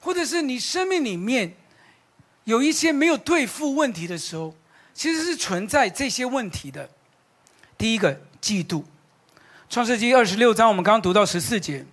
[0.00, 1.56] 或者是你生命里面
[2.44, 4.54] 有一些没有对付问题的时候，
[4.92, 6.90] 其实是存在这些问题的。
[7.78, 8.84] 第一个，嫉妒。
[9.70, 11.86] 创世纪二十六章，我们刚刚读到十四节。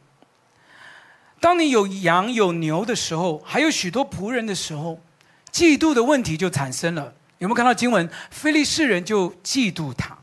[1.40, 5.00] 当你有羊有牛的时候，还有许多仆人的时候，
[5.54, 7.14] 嫉妒的问题就产生了。
[7.38, 8.10] 有没有看到经文？
[8.30, 10.18] 非利士人就嫉妒他。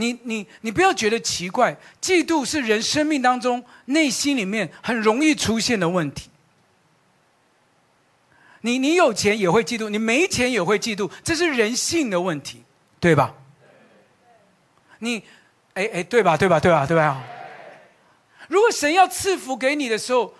[0.00, 6.30] 你你你不要觉得奇怪，嫉妒是人生命当中内心里面很容易出现的问题。
[8.60, 12.62] 你你有钱也会嫉妒，你没钱也会嫉妒，这是人性的问题，
[13.00, 13.34] 对吧？
[15.00, 15.24] 你，
[15.74, 16.36] 哎哎，对吧？
[16.36, 16.60] 对吧？
[16.60, 16.86] 对吧？
[16.86, 17.20] 对吧？
[18.46, 20.32] 如果神要赐福给你的时候，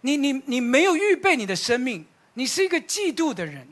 [0.00, 2.04] 你你你没有预备你的生命，
[2.34, 3.68] 你是一个嫉妒的人。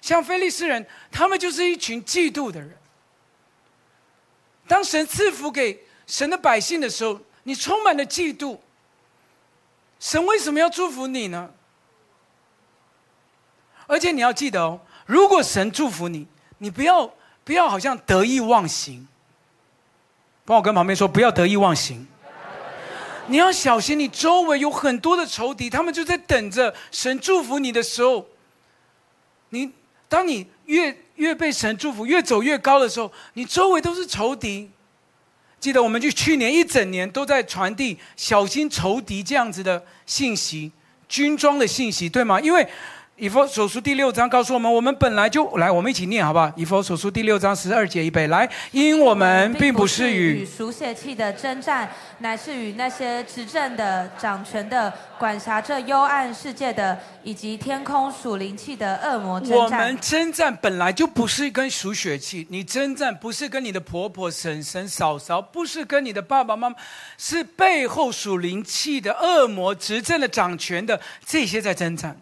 [0.00, 2.78] 像非利士人，他们就是一群嫉妒的人。
[4.72, 8.58] 当神赐福给神的百姓的时候，你充满了嫉妒。
[10.00, 11.50] 神为什么要祝福你呢？
[13.86, 17.12] 而且你要记得哦，如果神祝福你，你不要
[17.44, 19.06] 不要好像得意忘形。
[20.46, 22.06] 帮我跟旁边说，不要得意忘形。
[23.26, 28.26] 你要小心，你周围有很多的仇敌，他们就在等着神祝福你的时候。
[29.50, 29.70] 你
[30.08, 34.68] 当你越越被神祝福，越走越高的时候，你周围都是仇敌。
[35.60, 40.72] 记得我们就去年一整年都在传递小心仇敌这样子的信息，
[41.08, 42.40] 军装的信息，对吗？
[42.40, 42.68] 因为。
[43.22, 46.52] 以弗所书第六章告诉我们，我们本来就来，我们一起念好不好？
[46.56, 59.78] 以弗所书第六章十二节，一备来，因我们并不是与属血气的征战，乃是与那些执政的、掌权的、管辖这幽暗世界的，以及天空属灵气的恶魔征战。
[59.78, 66.74] 我们征战本来就不是跟属血气，你征战不是跟你的婆婆、婶婶、嫂嫂，不是跟你的爸爸妈妈，
[67.16, 72.16] 是背后属灵气的恶魔执政的、掌权的这些在征战。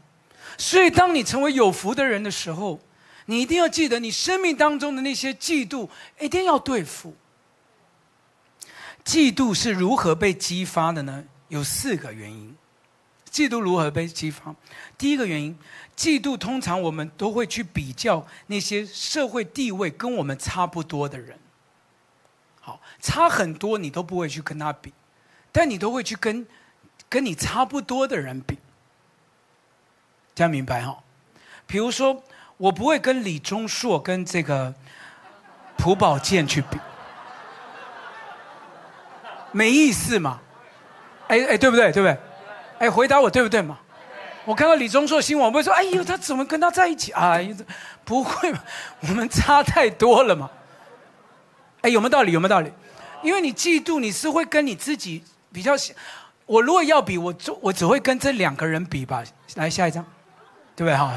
[0.60, 2.78] 所以，当你成为有福的人的时候，
[3.24, 5.88] 你一定要记得，你生命当中的那些嫉妒
[6.20, 7.16] 一定要对付。
[9.02, 11.24] 嫉妒是如何被激发的呢？
[11.48, 12.54] 有四个原因。
[13.30, 14.54] 嫉妒如何被激发？
[14.98, 15.58] 第一个原因，
[15.96, 21.38] 嫉妒通常我们都会去比较那些社会地位跟我们差不多的人。
[22.60, 24.92] 好，差很多你都不会去跟他比，
[25.50, 26.46] 但你都会去跟
[27.08, 28.58] 跟你差不多的人比。
[30.34, 30.96] 大家明白哈？
[31.66, 32.22] 比如说，
[32.56, 34.74] 我不会跟李钟硕跟这个
[35.76, 36.78] 朴宝剑去比，
[39.52, 40.40] 没意思嘛？
[41.28, 41.92] 哎哎，对不对？
[41.92, 42.18] 对不对？
[42.78, 43.78] 哎，回答我对不对嘛？
[44.44, 47.12] 我看到李钟硕新闻，我会说：哎呦，他怎么跟他在一起？
[47.12, 47.54] 哎呦，
[48.04, 48.52] 不会？
[49.00, 50.50] 我们差太多了嘛？
[51.82, 52.32] 哎，有没有道理？
[52.32, 52.72] 有没有道理？
[53.22, 55.74] 因为你嫉妒，你是会跟你自己比较。
[56.46, 59.22] 我如果要比，我就我只会跟这两个人比吧。
[59.54, 60.04] 来，下一张。
[60.80, 60.96] 对不对？
[60.96, 61.12] 哈，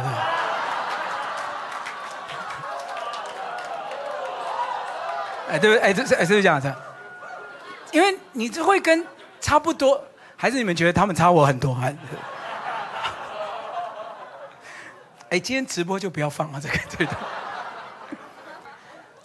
[5.47, 5.55] 对。
[5.55, 5.79] 哎，对不对？
[5.79, 6.75] 哎，这是哎，这是这样子。
[7.93, 9.07] 因为你只会跟
[9.39, 10.03] 差不多，
[10.35, 11.73] 还是你们觉得他们差我很多？
[11.73, 11.95] 还？
[15.29, 17.15] 哎，今天直播就不要放了，这个 对的。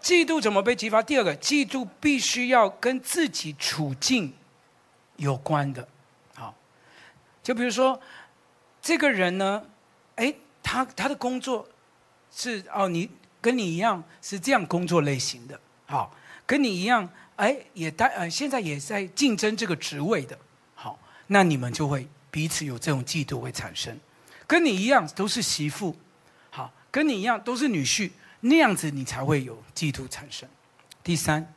[0.00, 1.02] 嫉妒怎么被激发？
[1.02, 4.32] 第二个，嫉妒必须要跟自己处境
[5.16, 5.88] 有关的。
[6.36, 6.54] 好，
[7.42, 8.00] 就比如说
[8.80, 9.64] 这个人呢。
[10.70, 11.66] 他他的工作
[12.30, 13.08] 是哦，你
[13.40, 20.38] 跟你一样是这样工作类型的，好，跟你一样，哎，也待呃，现在也在竞争这个职位的，
[20.74, 23.98] 好，那你们就会彼此有这种嫉妒会产生。
[24.46, 25.96] 跟你一样都是媳妇，
[26.50, 30.46] 好，跟你一样都是女婿，那样子你才会有嫉妒产生。
[31.02, 31.50] 第三，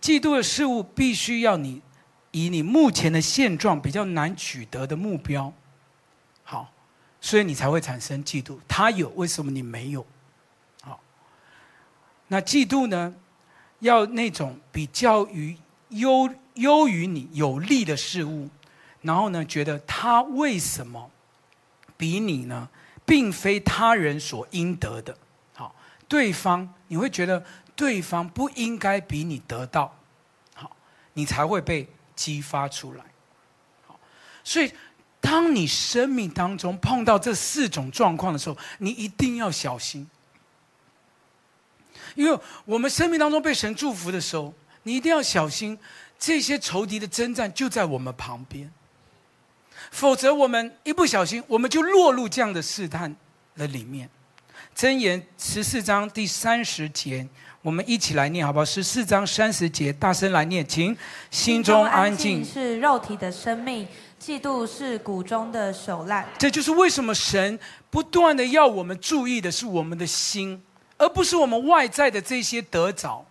[0.00, 1.82] 嫉妒的事物必须要你
[2.30, 5.52] 以你目前的现状比较难取得的目标，
[7.20, 10.06] 所以你才会产生嫉妒，他有，为什么你没有？
[10.82, 11.00] 好，
[12.28, 13.14] 那嫉妒呢？
[13.80, 15.56] 要那种比较于
[15.90, 18.48] 优优于你有利的事物，
[19.02, 21.08] 然后呢，觉得他为什么
[21.96, 22.68] 比你呢，
[23.06, 25.16] 并非他人所应得的。
[25.54, 25.72] 好，
[26.08, 27.44] 对方你会觉得
[27.76, 29.96] 对方不应该比你得到，
[30.54, 30.76] 好，
[31.12, 33.04] 你才会被激发出来。
[33.86, 33.98] 好，
[34.42, 34.72] 所以
[35.20, 40.08] 当你生命当中碰到这四种状况的时候，你一定要小心，
[42.14, 44.54] 因为我们生命当中被神祝福的时候，
[44.84, 45.78] 你一定要小心，
[46.18, 48.70] 这些仇敌的征战就在我们旁边。
[49.90, 53.14] 否则，我们一不小心，我们就落入这样的试探
[53.56, 54.08] 的里面。
[54.76, 57.26] 箴言十四章第三十节，
[57.62, 58.64] 我们一起来念好不好？
[58.64, 60.96] 十四章三十节，大声来念，请。
[61.30, 63.88] 心中安静是肉体的生命，
[64.20, 66.26] 嫉妒是谷中的手烂。
[66.38, 67.58] 这就是为什么神
[67.90, 70.62] 不断的要我们注意的是我们的心，
[70.96, 73.24] 而不是我们外在的这些得着。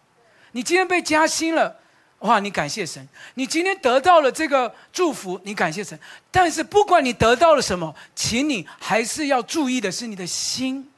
[0.53, 1.79] 你今天被加薪了。
[2.21, 2.39] 哇！
[2.39, 5.99] 你感谢神，你今天得到了这个祝福，你感谢神。
[6.31, 10.89] 但是不管你得到了什么，请你还是要注意的是你的心。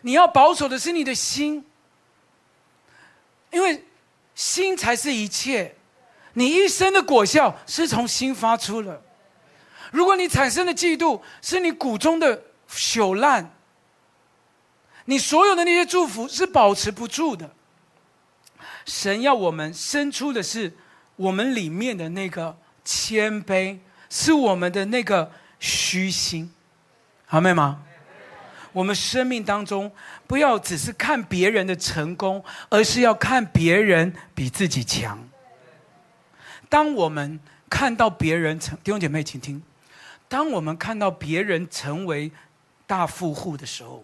[0.00, 1.62] 你要保守的是你的心，
[3.50, 3.84] 因为
[4.34, 5.74] 心才是一切。
[6.40, 9.02] 你一生的果效是从心发出的。
[9.92, 13.54] 如果你产生的嫉妒是你骨中的朽烂，
[15.04, 17.50] 你所有的那些祝福是保持不住的。
[18.86, 20.74] 神要我们生出的是
[21.16, 26.50] 我们里面的那个谦卑，是我们的那个虚心，
[27.26, 27.82] 好没吗？
[28.72, 29.92] 我们生命当中
[30.26, 35.29] 不要只是看别人的成功，而是要看别人比自己强。
[36.70, 39.62] 当我们看到别人成，弟兄姐妹请听，
[40.26, 42.32] 当我们看到别人成为
[42.86, 44.02] 大富户的时候，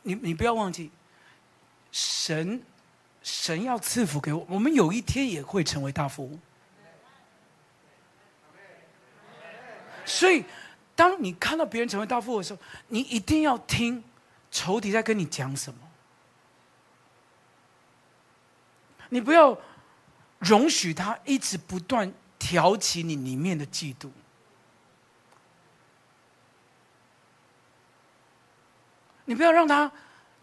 [0.00, 0.90] 你你不要忘记
[1.92, 2.62] 神。
[3.26, 6.38] 神要赐福给我，我们有一天也会成为大富户。
[10.04, 10.44] 所以，
[10.94, 14.04] 当你看到别人成为大富户的时候，你一定要听
[14.50, 15.80] 仇敌在跟你讲什么。
[19.08, 19.58] 你不要
[20.44, 24.10] 容许他一直不断挑起你里面的嫉妒。
[29.24, 29.90] 你不要让他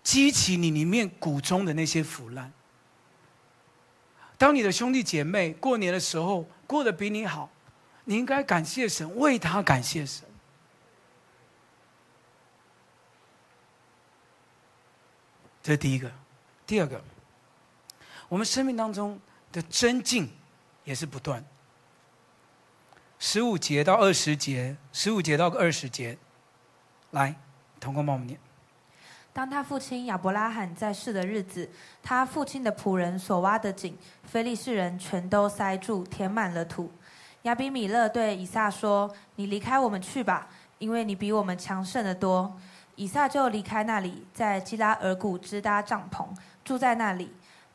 [0.01, 2.51] 激起你里面骨中的那些腐烂。
[4.37, 7.47] 当你的兄弟姐妹过年的时候过得比你好，
[8.05, 10.27] 你应该感谢神，为他感谢神。
[15.61, 16.11] 这是第一个，
[16.65, 16.99] 第二个，
[18.27, 19.19] 我们生命当中
[19.51, 20.29] 的增进
[20.83, 21.43] 也是不断。
[23.19, 26.17] 十五节到二十节，十五节到二十节，
[27.11, 27.35] 来，
[27.79, 28.39] 同工帮我们念。
[29.33, 31.69] 当他父亲亚伯拉罕在世的日子，
[32.03, 36.91] 他父亲的仆人所挖的井，非利士人全都塞住，填满了土。
[37.43, 40.47] 亚比米勒对以撒说：“你离开我们去吧，
[40.79, 42.59] 因为你比我们强盛得多。”
[42.97, 46.27] 以撒就离开那里，在基拉耳谷支搭帐篷，
[46.63, 47.31] 住在那里。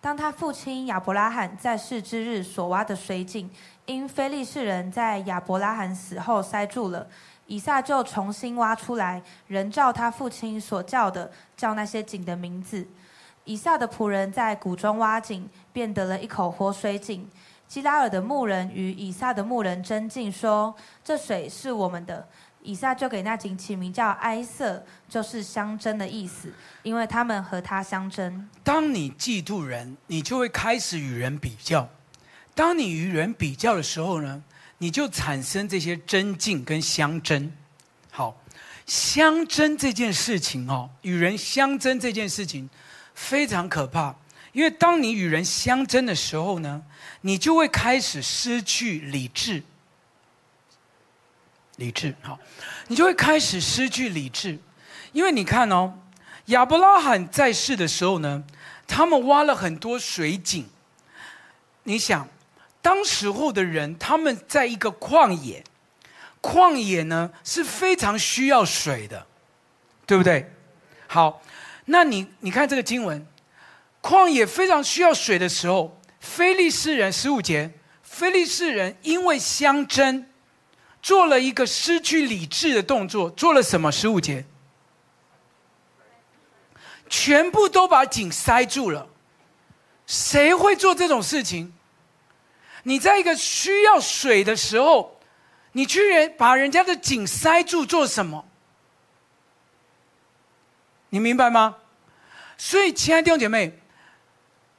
[0.07, 3.51] 当他父亲亚伯拉罕在世之日所挖的水井，
[3.87, 7.05] 因非利士人在亚伯拉罕死后塞住了。
[7.49, 12.87] 以撒就重新挖出来，仍照他父亲所叫的，叫那些井的名字。
[13.47, 17.29] 以撒的仆人在谷中挖井，便得了一口活水井。
[17.67, 22.25] 基拉尔的牧人与以撒的牧人争竞说：“这水是我们的。”
[22.67, 26.53] 以撒就给那井起名叫埃瑟，就是相争的意思，
[26.83, 28.49] 因为他们和他相争。
[28.65, 31.89] 当你嫉妒人，你就会开始与人比较。
[32.57, 34.43] 当你与人比较的时候呢，
[34.79, 37.53] 你就产生这些争竞跟相争，
[38.11, 38.37] 好，
[38.85, 42.69] 相争这件事情哦，与人相争这件事情
[43.15, 44.13] 非常可怕，
[44.53, 46.83] 因为当你与人相争的时候呢，
[47.21, 49.63] 你就会开始失去理智，
[51.77, 52.39] 理智好，
[52.89, 54.59] 你就会开始失去理智，
[55.13, 55.95] 因为你看哦，
[56.47, 58.45] 亚伯拉罕在世的时候呢，
[58.87, 60.67] 他们挖了很多水井，
[61.85, 62.29] 你想。
[62.83, 65.65] 当时候的人，他们在一个旷野，
[66.41, 69.27] 旷野呢是非常需要水的，
[70.07, 70.49] 对不对？
[71.09, 71.43] 好，
[71.87, 73.27] 那你你看这个经文，
[74.01, 77.73] 旷野非常需要水的时候，非利士人十五节，
[78.05, 80.25] 非利士人因为相争，
[81.07, 83.93] 做了一个失去理智的动作，做了什么？
[83.93, 84.45] 十五节，
[87.09, 89.07] 全部都把井塞住了。
[90.05, 91.73] 谁会做这种事情？
[92.83, 95.21] 你在一个需要水的时候，
[95.71, 98.45] 你居然把人家的井塞住做什么？
[101.11, 101.77] 你明白吗？
[102.59, 103.79] 所以，亲爱的弟兄姐妹，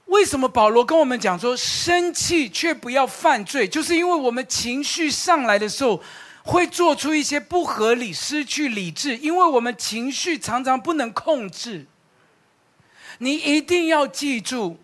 [0.08, 3.68] 为什么保罗跟我们讲说，生气却不要犯罪？
[3.68, 6.02] 就是因为我们情绪上来的时候，
[6.44, 11.86] 会做出一些不合理、失去理智，因为我们情绪常常不能控制。
[13.20, 14.78] 你一定要记住，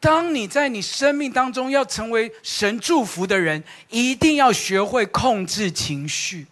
[0.00, 6.46] 当你在你生命当中要成为神祝福的人，一定要学会控制情绪，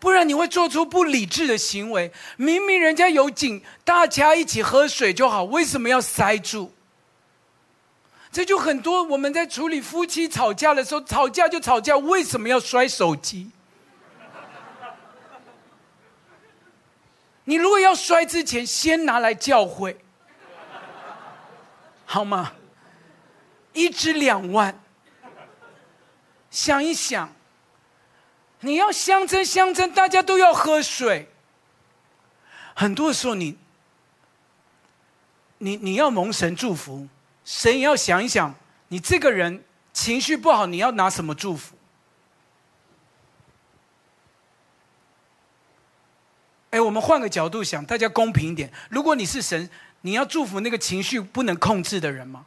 [0.00, 2.12] 不然你会做出不理智的行为。
[2.36, 6.70] 明明人家有井，大家一起喝水就好，为什么要塞住？
[8.30, 13.50] 这就很多我们在处理夫妻吵架的时候，吵架就吵架，为什么要摔手机？
[17.44, 19.96] 你如果要摔之前，先拿来教诲，
[22.04, 22.52] 好吗？
[23.72, 24.78] 一支两万，
[26.50, 27.32] 想一想，
[28.60, 31.28] 你要相争相争，大家都要喝水。
[32.74, 33.56] 很多时候你，
[35.58, 37.08] 你你要蒙神祝福。
[37.44, 38.54] 神也要想一想，
[38.88, 41.76] 你这个人情绪不好，你要拿什么祝福？
[46.70, 48.70] 哎，我们换个角度想，大家公平一点。
[48.90, 49.70] 如果你是神，
[50.02, 52.44] 你要祝福那个情绪不能控制的人吗？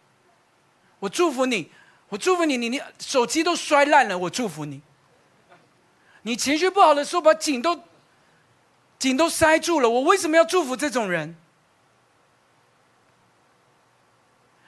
[1.00, 1.72] 我祝福你，
[2.10, 4.82] 我祝福你，你你手机都摔烂了，我祝福你。
[6.24, 7.82] 你情绪不好的时候，把井都
[9.00, 11.36] 井都塞住了，我为什么要祝福这种人？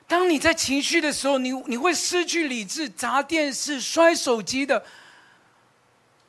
[0.08, 4.86] 当你在情绪的时候，你你会失去理智，砸电视、摔手机的，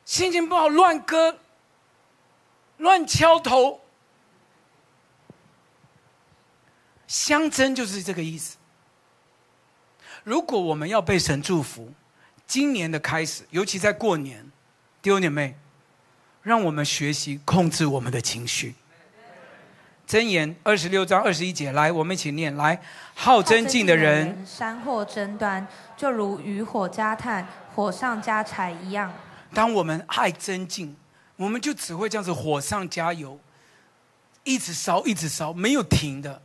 [0.05, 1.39] 心情不好乱割、
[2.77, 3.81] 乱敲头，
[7.07, 8.57] 相争就是这个意思。
[10.23, 11.93] 如果我们要被神祝福，
[12.47, 14.51] 今年的开始，尤其在过年，
[15.05, 15.55] 弟兄姐妹，
[16.41, 18.73] 让我们学习控制我们的情绪。
[20.07, 22.55] 箴言二十六章二十一节，来，我们一起念。
[22.55, 22.81] 来，
[23.13, 29.13] 好争竞的人，山火争端，就如渔火加炭，火上加柴一样。
[29.53, 30.95] 当我们爱争竞，
[31.35, 33.39] 我们就只会这样子火上加油，
[34.43, 36.41] 一直烧，一直烧，没有停的。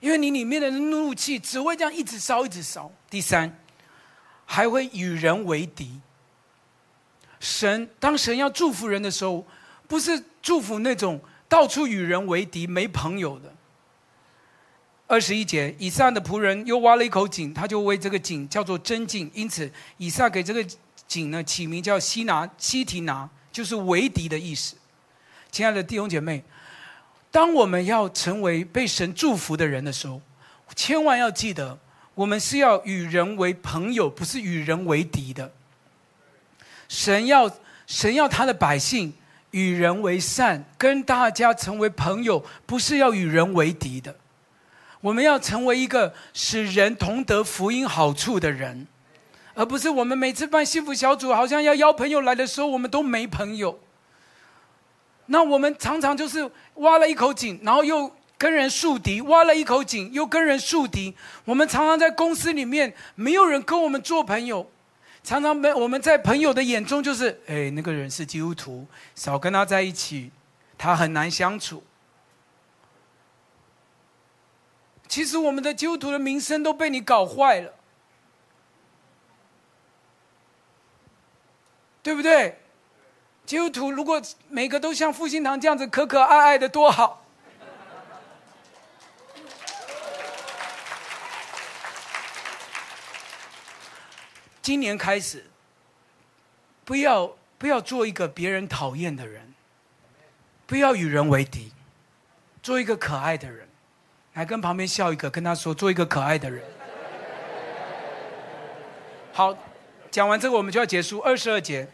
[0.00, 2.90] 因为你里面的怒气只会这样一直烧，一直烧。
[3.08, 3.56] 第三，
[4.44, 6.00] 还会与人为敌。
[7.40, 9.46] 神，当神要祝福人的时候，
[9.86, 11.20] 不是祝福那种。
[11.50, 13.50] 到处与人为敌，没朋友的。
[15.06, 19.30] 二十一节，以撒的仆人又挖了一口井，他就为这个井叫做真井。
[19.32, 20.62] 因此，以撒给这个
[21.06, 24.76] 井呢起名叫西拿西提拿，就是为敌的意思。
[25.50, 26.44] 亲爱的弟兄姐妹，
[27.30, 30.20] 当我们要成为被神祝福的人的时候，
[30.76, 31.78] 千万要记得，
[32.14, 35.50] 我们是要与人为朋友，不是与人为敌的。
[36.88, 37.50] 神要
[37.86, 39.14] 神要他的百姓。
[39.52, 44.14] 与人为善，跟大家成为朋友，不是要与人为敌的。
[45.00, 48.86] 我们要成为一个使人同得福音好处的人，
[49.54, 53.80] 而不是我们每次办幸福小组，好像要邀朋友来的时候，我们都没朋友。
[55.24, 61.16] 那我们常常就是挖了一口井，然后又跟人树敌；挖了一口井，又跟人树敌。
[61.46, 64.70] 我们常常在公司里面，没有人跟我们做朋友。
[65.28, 70.30] 常常没我们在朋友的眼中就是，哎，那个人是基督徒，少跟他在一起，
[70.78, 71.84] 他很难相处。
[75.06, 77.74] 其实我们的基督徒的名声都被你搞坏了，
[82.02, 82.58] 对不对？
[83.44, 87.26] 基督徒如果每个都像复兴堂这样子可可爱爱的多好。
[94.68, 95.46] 今年开始，
[96.84, 99.54] 不要不要做一个别人讨厌的人，
[100.66, 101.72] 不要与人为敌，
[102.62, 103.66] 做一个可爱的人，
[104.34, 106.62] 来跟旁边笑一个，跟他说做一个可爱的人。
[109.32, 109.56] 好，
[110.10, 111.88] 讲完这个我们就要结束二十二节。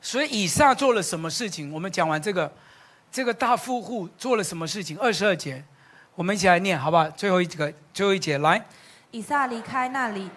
[0.00, 1.72] 所以以撒做了什么事情？
[1.72, 2.52] 我们讲完这个，
[3.10, 4.96] 这个大富户做了什么事情？
[5.00, 5.64] 二十二节，
[6.14, 7.10] 我们一起来念，好不好？
[7.10, 8.64] 最后一个，最后一节，来。
[9.10, 10.30] 以撒离开那里。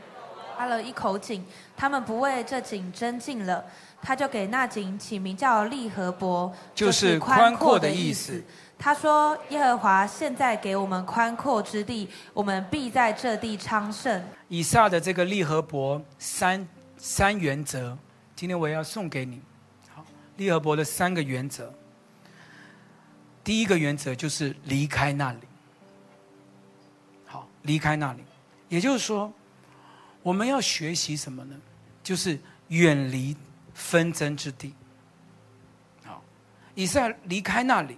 [0.57, 1.45] 挖了一口井，
[1.75, 3.63] 他们不为这井争竞了，
[4.01, 8.43] 他就给那井起名叫利和伯，就是宽阔的意思。
[8.79, 17.95] 他说：“耶和华现在给我们宽阔之地，我们必在这地昌盛。”以撒的这个利和伯三三原则，
[18.35, 19.41] 今天我要送给你。
[19.93, 20.03] 好，
[20.37, 21.71] 利和伯的三个原则，
[23.43, 25.39] 第一个原则就是离开那里。
[27.25, 28.23] 好，离开那里，
[28.69, 29.31] 也就是说。
[30.27, 31.55] 我们要学习什么呢？
[32.03, 33.33] 就是远离
[33.73, 34.73] 纷争之地。
[36.03, 36.21] 好，
[36.75, 37.97] 以撒离开那里，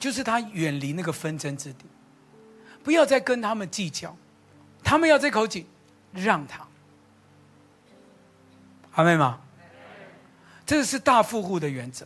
[0.00, 1.84] 就是他远离那个纷争之地，
[2.82, 4.16] 不要再跟他们计较。
[4.82, 5.64] 他们要这口井，
[6.12, 6.66] 让他。
[8.96, 9.38] 阿妹吗？
[10.66, 12.04] 这个是大富户的原则。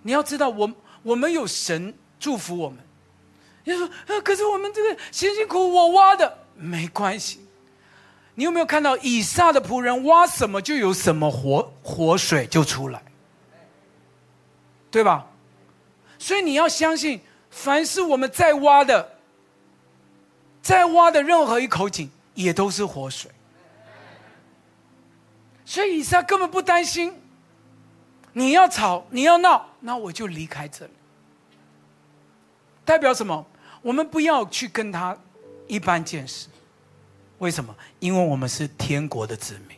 [0.00, 0.72] 你要知道我，
[1.02, 2.78] 我们有神祝福我们。
[3.64, 7.40] 你说，啊，可是我们这个辛辛苦苦我挖的，没关系。
[8.34, 13.00] 你有没有看到以撒的仆人挖什么就有什么活活水就出来，
[14.90, 15.26] 对吧？
[16.18, 19.18] 所以你要相信，凡是我们在挖的，
[20.62, 23.30] 在挖的任何一口井也都是活水。
[25.64, 27.14] 所以以撒根本不担心，
[28.32, 30.92] 你要吵，你要闹，那我就离开这里。
[32.84, 33.46] 代表什么？
[33.80, 35.16] 我们不要去跟他
[35.66, 36.48] 一般见识。
[37.38, 37.74] 为什么？
[37.98, 39.76] 因为我们是天国的子民。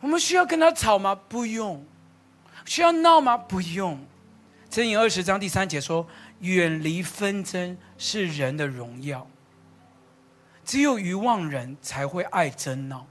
[0.00, 1.14] 我们需要跟他吵吗？
[1.28, 1.84] 不用。
[2.64, 3.36] 需要闹吗？
[3.36, 3.98] 不用。
[4.70, 6.06] 箴言二十章第三节说
[6.40, 9.26] ：“远离纷争是人的荣耀。”
[10.64, 13.06] 只有愚妄人才会爱争闹。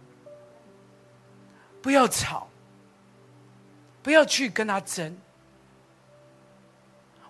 [1.82, 2.48] 不要吵。
[4.02, 5.18] 不要去跟他争。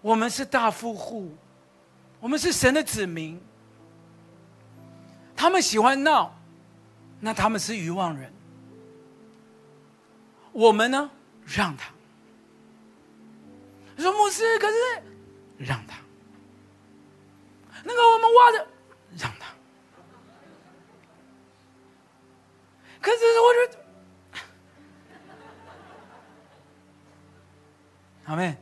[0.01, 1.35] 我们是大富户，
[2.19, 3.39] 我们是神的子民。
[5.35, 6.35] 他们喜欢闹，
[7.21, 8.33] 那他们是愚妄人。
[10.51, 11.09] 我们呢，
[11.45, 11.91] 让他。
[13.97, 14.75] 说牧师，可是
[15.57, 15.97] 让他。
[17.83, 18.67] 那个我们挖的，
[19.17, 19.47] 让他。
[23.01, 23.79] 可是我觉得，
[28.27, 28.57] 好没？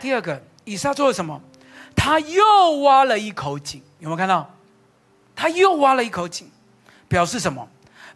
[0.00, 1.40] 第二个，以撒做了什么？
[2.04, 4.54] 他又挖了一口井，有没有看到？
[5.34, 6.46] 他又挖了一口井，
[7.08, 7.66] 表示什么？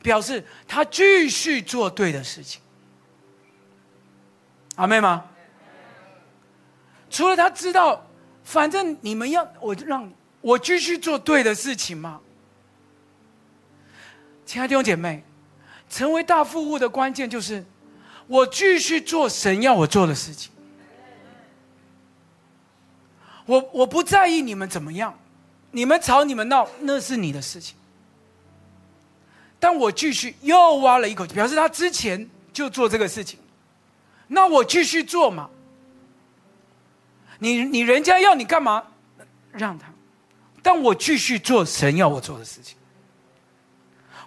[0.03, 2.61] 表示他继续做对的事情。
[4.75, 5.25] 阿妹吗？
[7.09, 8.07] 除了他知道，
[8.45, 10.13] 反正你们要我让
[10.43, 12.21] 我继续做对的事情吗？
[14.45, 15.25] 亲爱的弟兄姐妹，
[15.89, 17.65] 成为大富户的关键就是
[18.27, 20.53] 我继续做神要我做的事情。
[23.49, 25.19] 我我不在意你们怎么样。
[25.71, 27.75] 你们吵，你们闹，那是你的事情。
[29.59, 33.39] 但我继续又挖了一口井，表示他之前就做这个事情，
[34.29, 35.51] 那我继续做嘛。
[37.39, 38.83] 你你人家要你干嘛，
[39.53, 39.93] 让他，
[40.63, 42.77] 但我继续做神要我做的事情。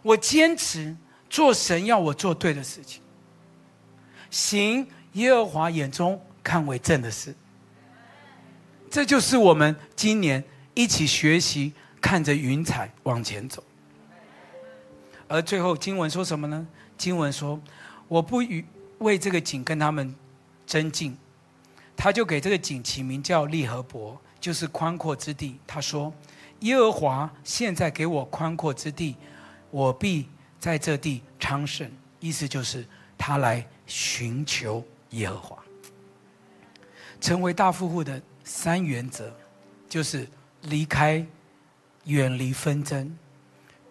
[0.02, 0.96] 我坚持
[1.30, 3.02] 做神要我做对的事情，
[4.30, 7.36] 行耶和华眼中看为正的事。
[8.92, 10.44] 这就是我们今年。
[10.74, 13.62] 一起学习，看着云彩往前走。
[15.28, 16.66] 而最后经文说什么呢？
[16.98, 17.60] 经文说
[18.08, 18.64] ：“我不与
[19.00, 20.16] 为这个井跟他们
[20.66, 21.18] 争竞。”
[21.98, 25.58] 他就给这个井起名叫利和伯，就是宽阔之地。
[25.68, 26.12] 他说
[26.62, 29.18] ：“耶和华现在给我宽阔之地，
[29.72, 32.86] 我必在这地昌盛。”意思就是
[33.18, 35.58] 他来寻求耶和华。
[37.20, 38.20] 成为大富户的
[38.52, 39.32] 三原则，
[39.88, 40.28] 就是。
[40.66, 41.26] 离开，
[42.04, 43.18] 远离纷争，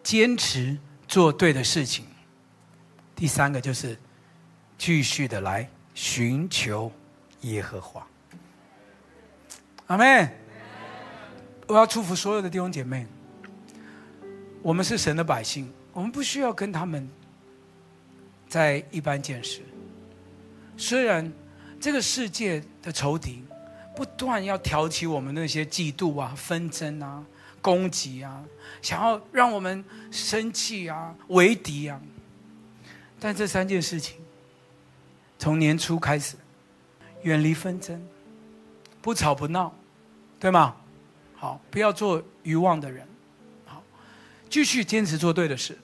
[0.04, 2.06] 坚持做对的事情。
[3.16, 3.98] 第三个就是
[4.78, 6.92] 继续的来寻求
[7.40, 8.06] 耶和华。
[9.88, 10.30] 阿门。
[11.66, 13.04] 我要祝福所有的弟兄姐妹。
[14.62, 17.10] 我们是神的百姓，我们不需要跟他们
[18.48, 19.60] 在一般见识。
[20.76, 21.32] 虽然
[21.80, 23.42] 这个世界的仇敌。
[23.94, 27.24] 不断要挑起我们那些嫉妒啊、纷争啊、
[27.60, 28.44] 攻击啊，
[28.80, 32.00] 想要让我们生气啊、为敌啊。
[33.18, 34.16] 但这三件事情，
[35.38, 36.36] 从年初开始，
[37.22, 38.02] 远离纷争，
[39.02, 39.74] 不吵不闹，
[40.38, 40.76] 对吗？
[41.36, 43.06] 好，不要做愚妄的人，
[43.66, 43.82] 好，
[44.48, 45.78] 继续坚持做对的事。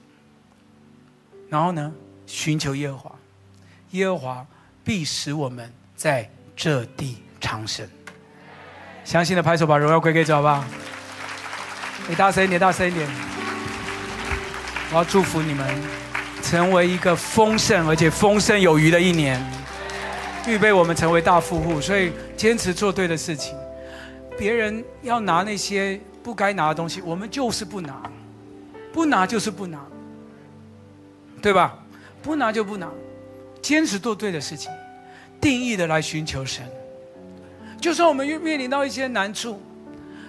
[1.49, 1.93] 然后呢，
[2.25, 3.15] 寻求耶和华，
[3.91, 4.47] 耶和华
[4.83, 7.87] 必使我们在这地长生。
[9.07, 10.65] 相信的拍手，把荣耀归给主，好不好？
[12.09, 13.07] 你大声一点，大声一点！
[14.91, 15.65] 我要祝福你们，
[16.43, 19.41] 成为一个丰盛而且丰盛有余的一年，
[20.45, 21.79] 预备我们成为大富户。
[21.79, 23.55] 所以坚持做对的事情。
[24.37, 28.01] 别人要拿那些不该拿的东西，我们就是不拿，
[28.91, 29.79] 不拿就是不拿，
[31.41, 31.77] 对吧？
[32.21, 32.89] 不拿就不拿，
[33.61, 34.69] 坚持做对的事情，
[35.39, 36.69] 定义的来寻求神。
[37.79, 39.61] 就算我们又面临到一些难处，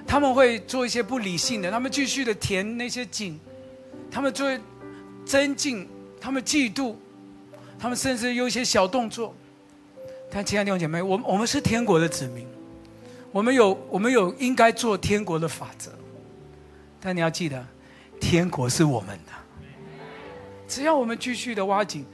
[0.06, 3.38] 他们会做一些不理性的，他们继续的填那些井，
[4.10, 4.46] 他们做
[5.24, 5.88] 增进，
[6.20, 6.94] 他们嫉妒，
[7.78, 9.34] 他们甚至有一些小动作。
[10.30, 12.46] 但亲爱的弟兄姐妹，我们我们是天国的子民，
[13.32, 15.90] 我们有我们有应该做天国的法则。
[17.00, 17.64] 但你要记得，
[18.20, 19.32] 天国是我们的，
[20.68, 22.04] 只要我们继续的挖井，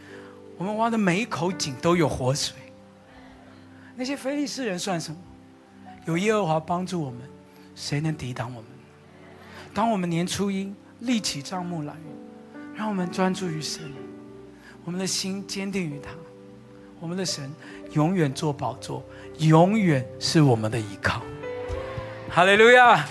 [0.57, 2.55] 我们挖的每一口井都有活水。
[3.97, 5.17] 那些非利士人算什么？
[6.07, 7.21] 有耶和华帮助我们，
[7.75, 8.71] 谁能抵挡我们？
[9.73, 11.95] 当我们年初一立起帐幕来，
[12.77, 13.83] 让我们专注于神，
[14.85, 16.11] 我们的心坚定于他，
[17.01, 17.51] 我们的神
[17.93, 19.05] 永远做宝座，
[19.39, 21.23] 永远是我们的依靠。
[22.31, 23.07] 哈利路亚！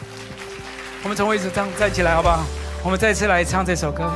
[1.04, 2.46] 我们从位置上站起来，好不好？
[2.84, 4.12] 我们再次来唱这首歌。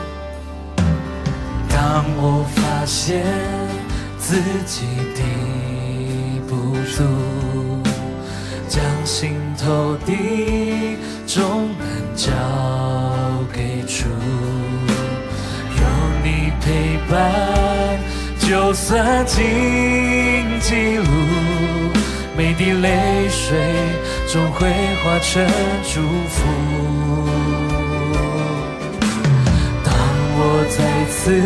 [1.70, 3.26] 当我发现
[4.18, 5.22] 自己的
[6.88, 7.04] 不足，
[8.70, 10.14] 将心头的
[11.28, 11.86] 重担
[12.16, 12.32] 交
[13.52, 14.06] 给主，
[15.76, 15.82] 有
[16.24, 18.00] 你陪伴，
[18.40, 19.36] 就算荆
[20.62, 21.04] 棘路，
[22.38, 23.58] 每滴泪水
[24.32, 24.70] 终会
[25.04, 25.46] 化成
[25.84, 26.48] 祝福。
[29.84, 29.94] 当
[30.40, 30.78] 我再
[31.12, 31.44] 次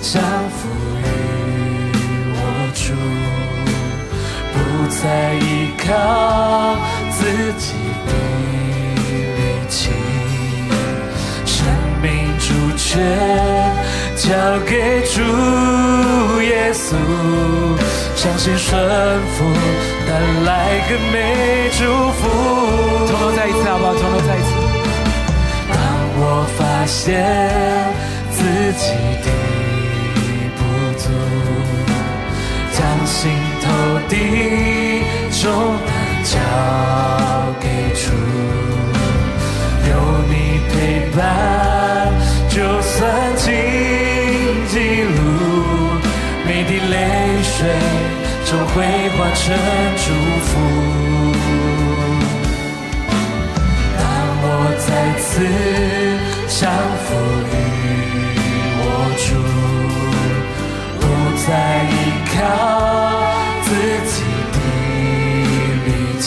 [0.00, 0.68] 降服
[4.88, 6.76] 再依靠
[7.10, 7.74] 自己
[8.06, 8.10] 的
[8.96, 9.00] 力
[9.68, 9.90] 气，
[11.44, 11.56] 生
[12.02, 12.06] 命
[12.38, 12.86] 主权
[14.16, 14.26] 交
[14.66, 15.20] 给主
[16.42, 16.96] 耶稣，
[18.16, 18.80] 相信顺
[19.36, 19.44] 服
[20.06, 20.10] 带
[20.44, 20.48] 来
[20.88, 22.20] 更美祝福。
[23.06, 23.94] 从头再一次好不好？
[23.94, 24.48] 从头再一次。
[26.20, 26.22] 我
[26.58, 27.24] 发现
[28.32, 28.86] 自己
[29.22, 29.26] 的
[30.56, 30.60] 不
[30.98, 31.04] 足，
[32.72, 32.76] 将
[33.06, 33.30] 心
[33.62, 33.66] 头
[34.08, 34.12] 的
[48.74, 48.76] 会
[49.10, 49.42] 化成
[49.96, 50.04] 祝
[50.46, 50.50] 福。
[53.98, 54.00] 当
[54.40, 54.46] 我
[54.78, 54.88] 再
[55.20, 55.26] 次
[56.48, 56.56] 降
[57.04, 57.06] 服
[57.50, 57.54] 于
[58.80, 58.84] 我
[59.18, 59.26] 主，
[61.00, 61.02] 不
[61.44, 61.48] 再
[61.90, 61.92] 依
[62.34, 62.36] 靠
[63.64, 63.66] 自
[64.06, 64.14] 己
[64.52, 64.56] 的
[65.86, 65.88] 力
[66.20, 66.26] 气，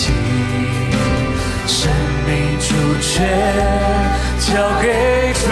[1.67, 1.79] 生
[2.25, 2.29] 命
[2.59, 2.69] 主
[3.01, 3.09] 权
[4.39, 4.47] 交
[4.81, 4.85] 给
[5.33, 5.45] 主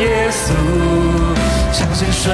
[0.00, 0.36] 耶稣，
[1.72, 2.26] 相信顺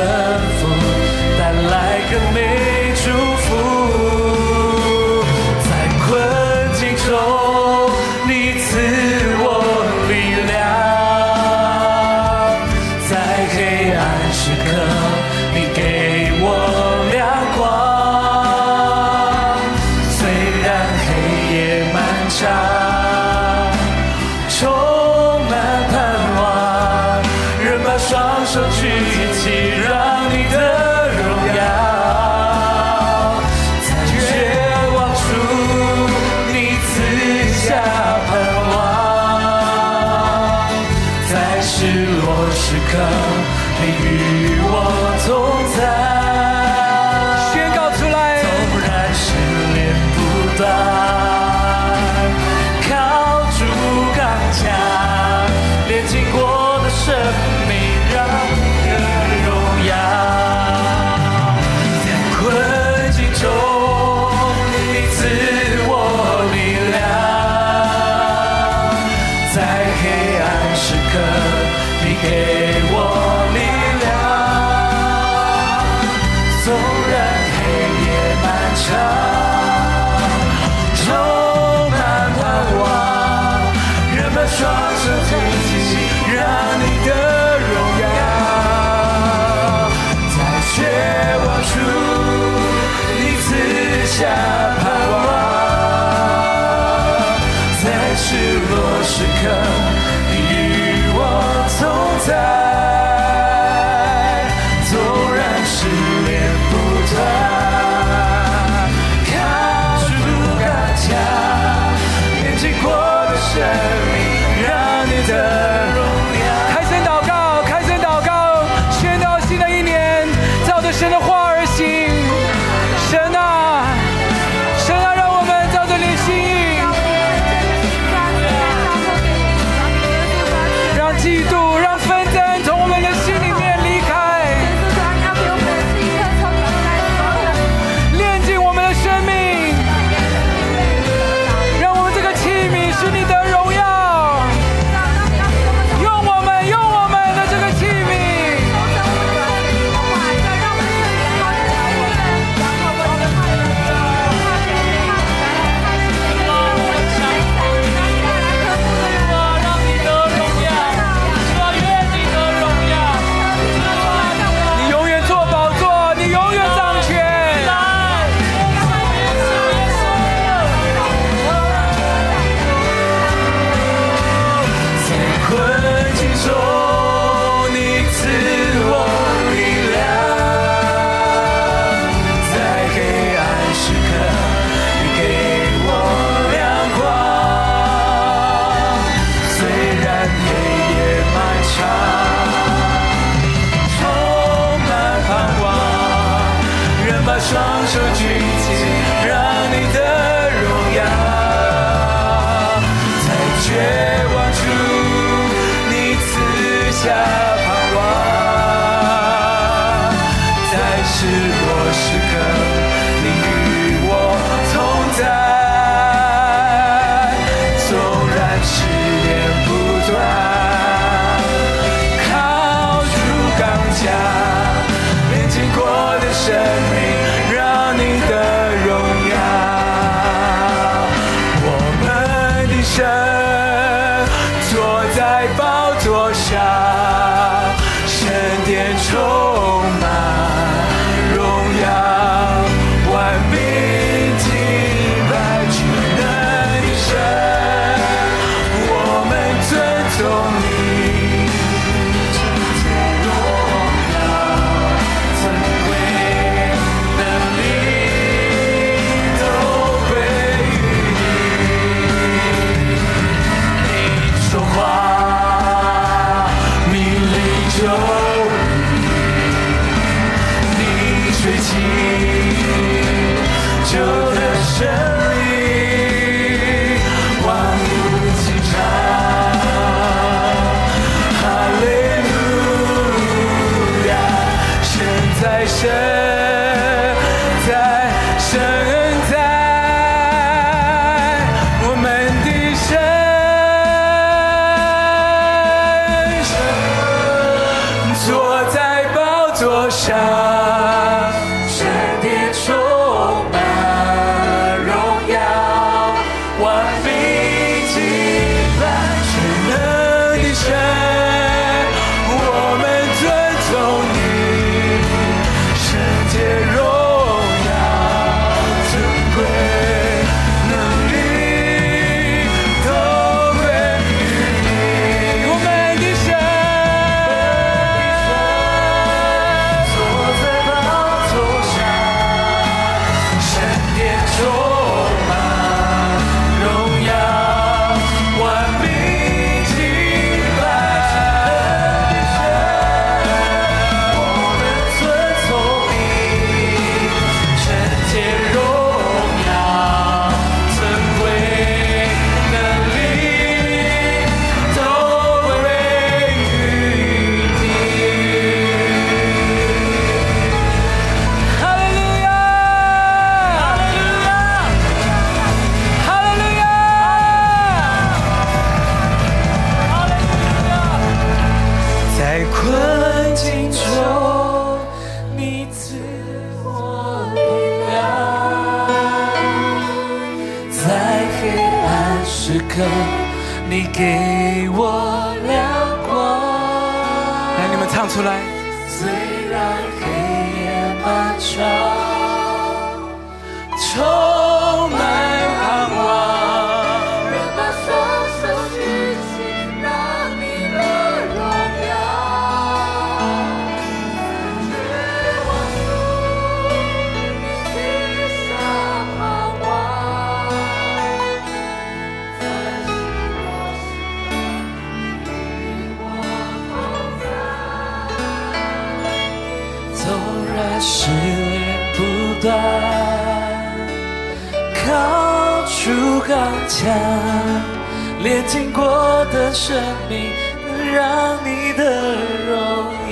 [428.55, 429.77] 经过的生
[430.09, 430.31] 命，
[430.65, 432.15] 能让你的
[432.47, 432.55] 荣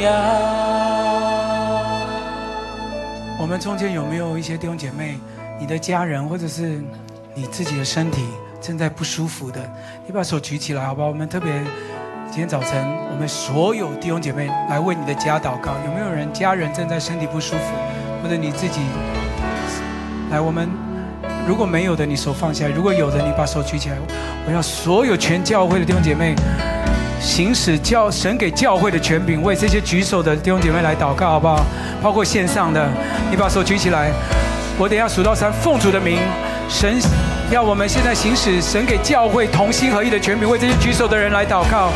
[0.01, 0.09] 耀。
[3.41, 5.19] 我们中间有没有一些弟兄姐妹，
[5.59, 6.81] 你的家人，或者是
[7.35, 8.25] 你自己的身体
[8.61, 9.69] 正在不舒服的，
[10.07, 11.09] 你把手举起来，好不好？
[11.09, 11.53] 我们特别
[12.31, 15.73] 今天早晨，我们所有弟兄姐妹来为你的家祷告。
[15.85, 17.65] 有没有人家人正在身体不舒服，
[18.23, 18.81] 或者你自己
[20.31, 20.41] 来？
[20.41, 20.71] 我们
[21.47, 23.97] 如果没有的，你手放下；如果有的，你把手举起来。
[24.47, 26.35] 我要所有全教会的弟兄姐妹
[27.21, 31.65] 行使教神给教会的权柄，为这些举手的弟兄姐妹来祷告，好不好？
[32.03, 32.89] 包括线上的，
[33.31, 34.11] 你把手举起来。
[34.79, 36.19] 我等下数到三，奉主的名，
[36.69, 36.99] 神
[37.51, 41.91] 要我们现在行使神给教会同心合意的权柄，为这些举手的人来祷告。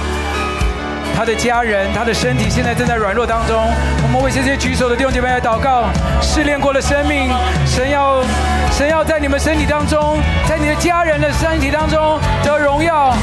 [1.17, 3.57] 他的家人，他的身体现在正在软弱当中。
[4.03, 5.85] 我们为这些举手的弟兄姐妹来祷告，
[6.21, 7.33] 试炼过的生命，
[7.65, 8.23] 神要
[8.71, 13.15] 神要在你们身体当中，在你的家人的身体当中得荣耀，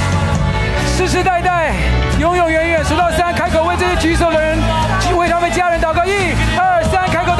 [0.98, 1.76] 世世代代，
[2.20, 2.84] 永永远远。
[2.84, 4.58] 数到三，开口为这些举手的人，
[5.16, 6.04] 为他们家人祷告。
[6.04, 7.36] 一、二、三，开口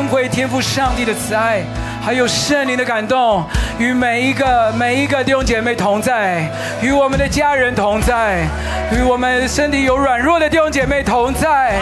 [0.00, 1.62] 耶稣基督的恩惠、天赋上帝的慈爱，
[2.02, 3.44] 还有圣灵的感动，
[3.78, 8.46] 与每一个每一个弟兄姐妹同在，与我们的家人同在，
[8.92, 11.74] 与我们身体有软弱的弟兄姐妹同在。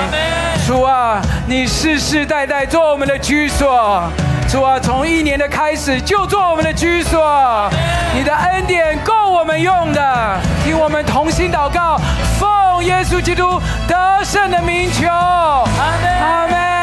[0.67, 4.03] 主啊，你世世代代做我们的居所。
[4.49, 7.71] 主啊，从一年的开始就做我们的居所。
[8.15, 12.01] 你的恩典够我们用的，听我们同心祷告，
[12.39, 15.07] 奉耶稣基督得胜的名求。
[15.09, 16.78] 阿门。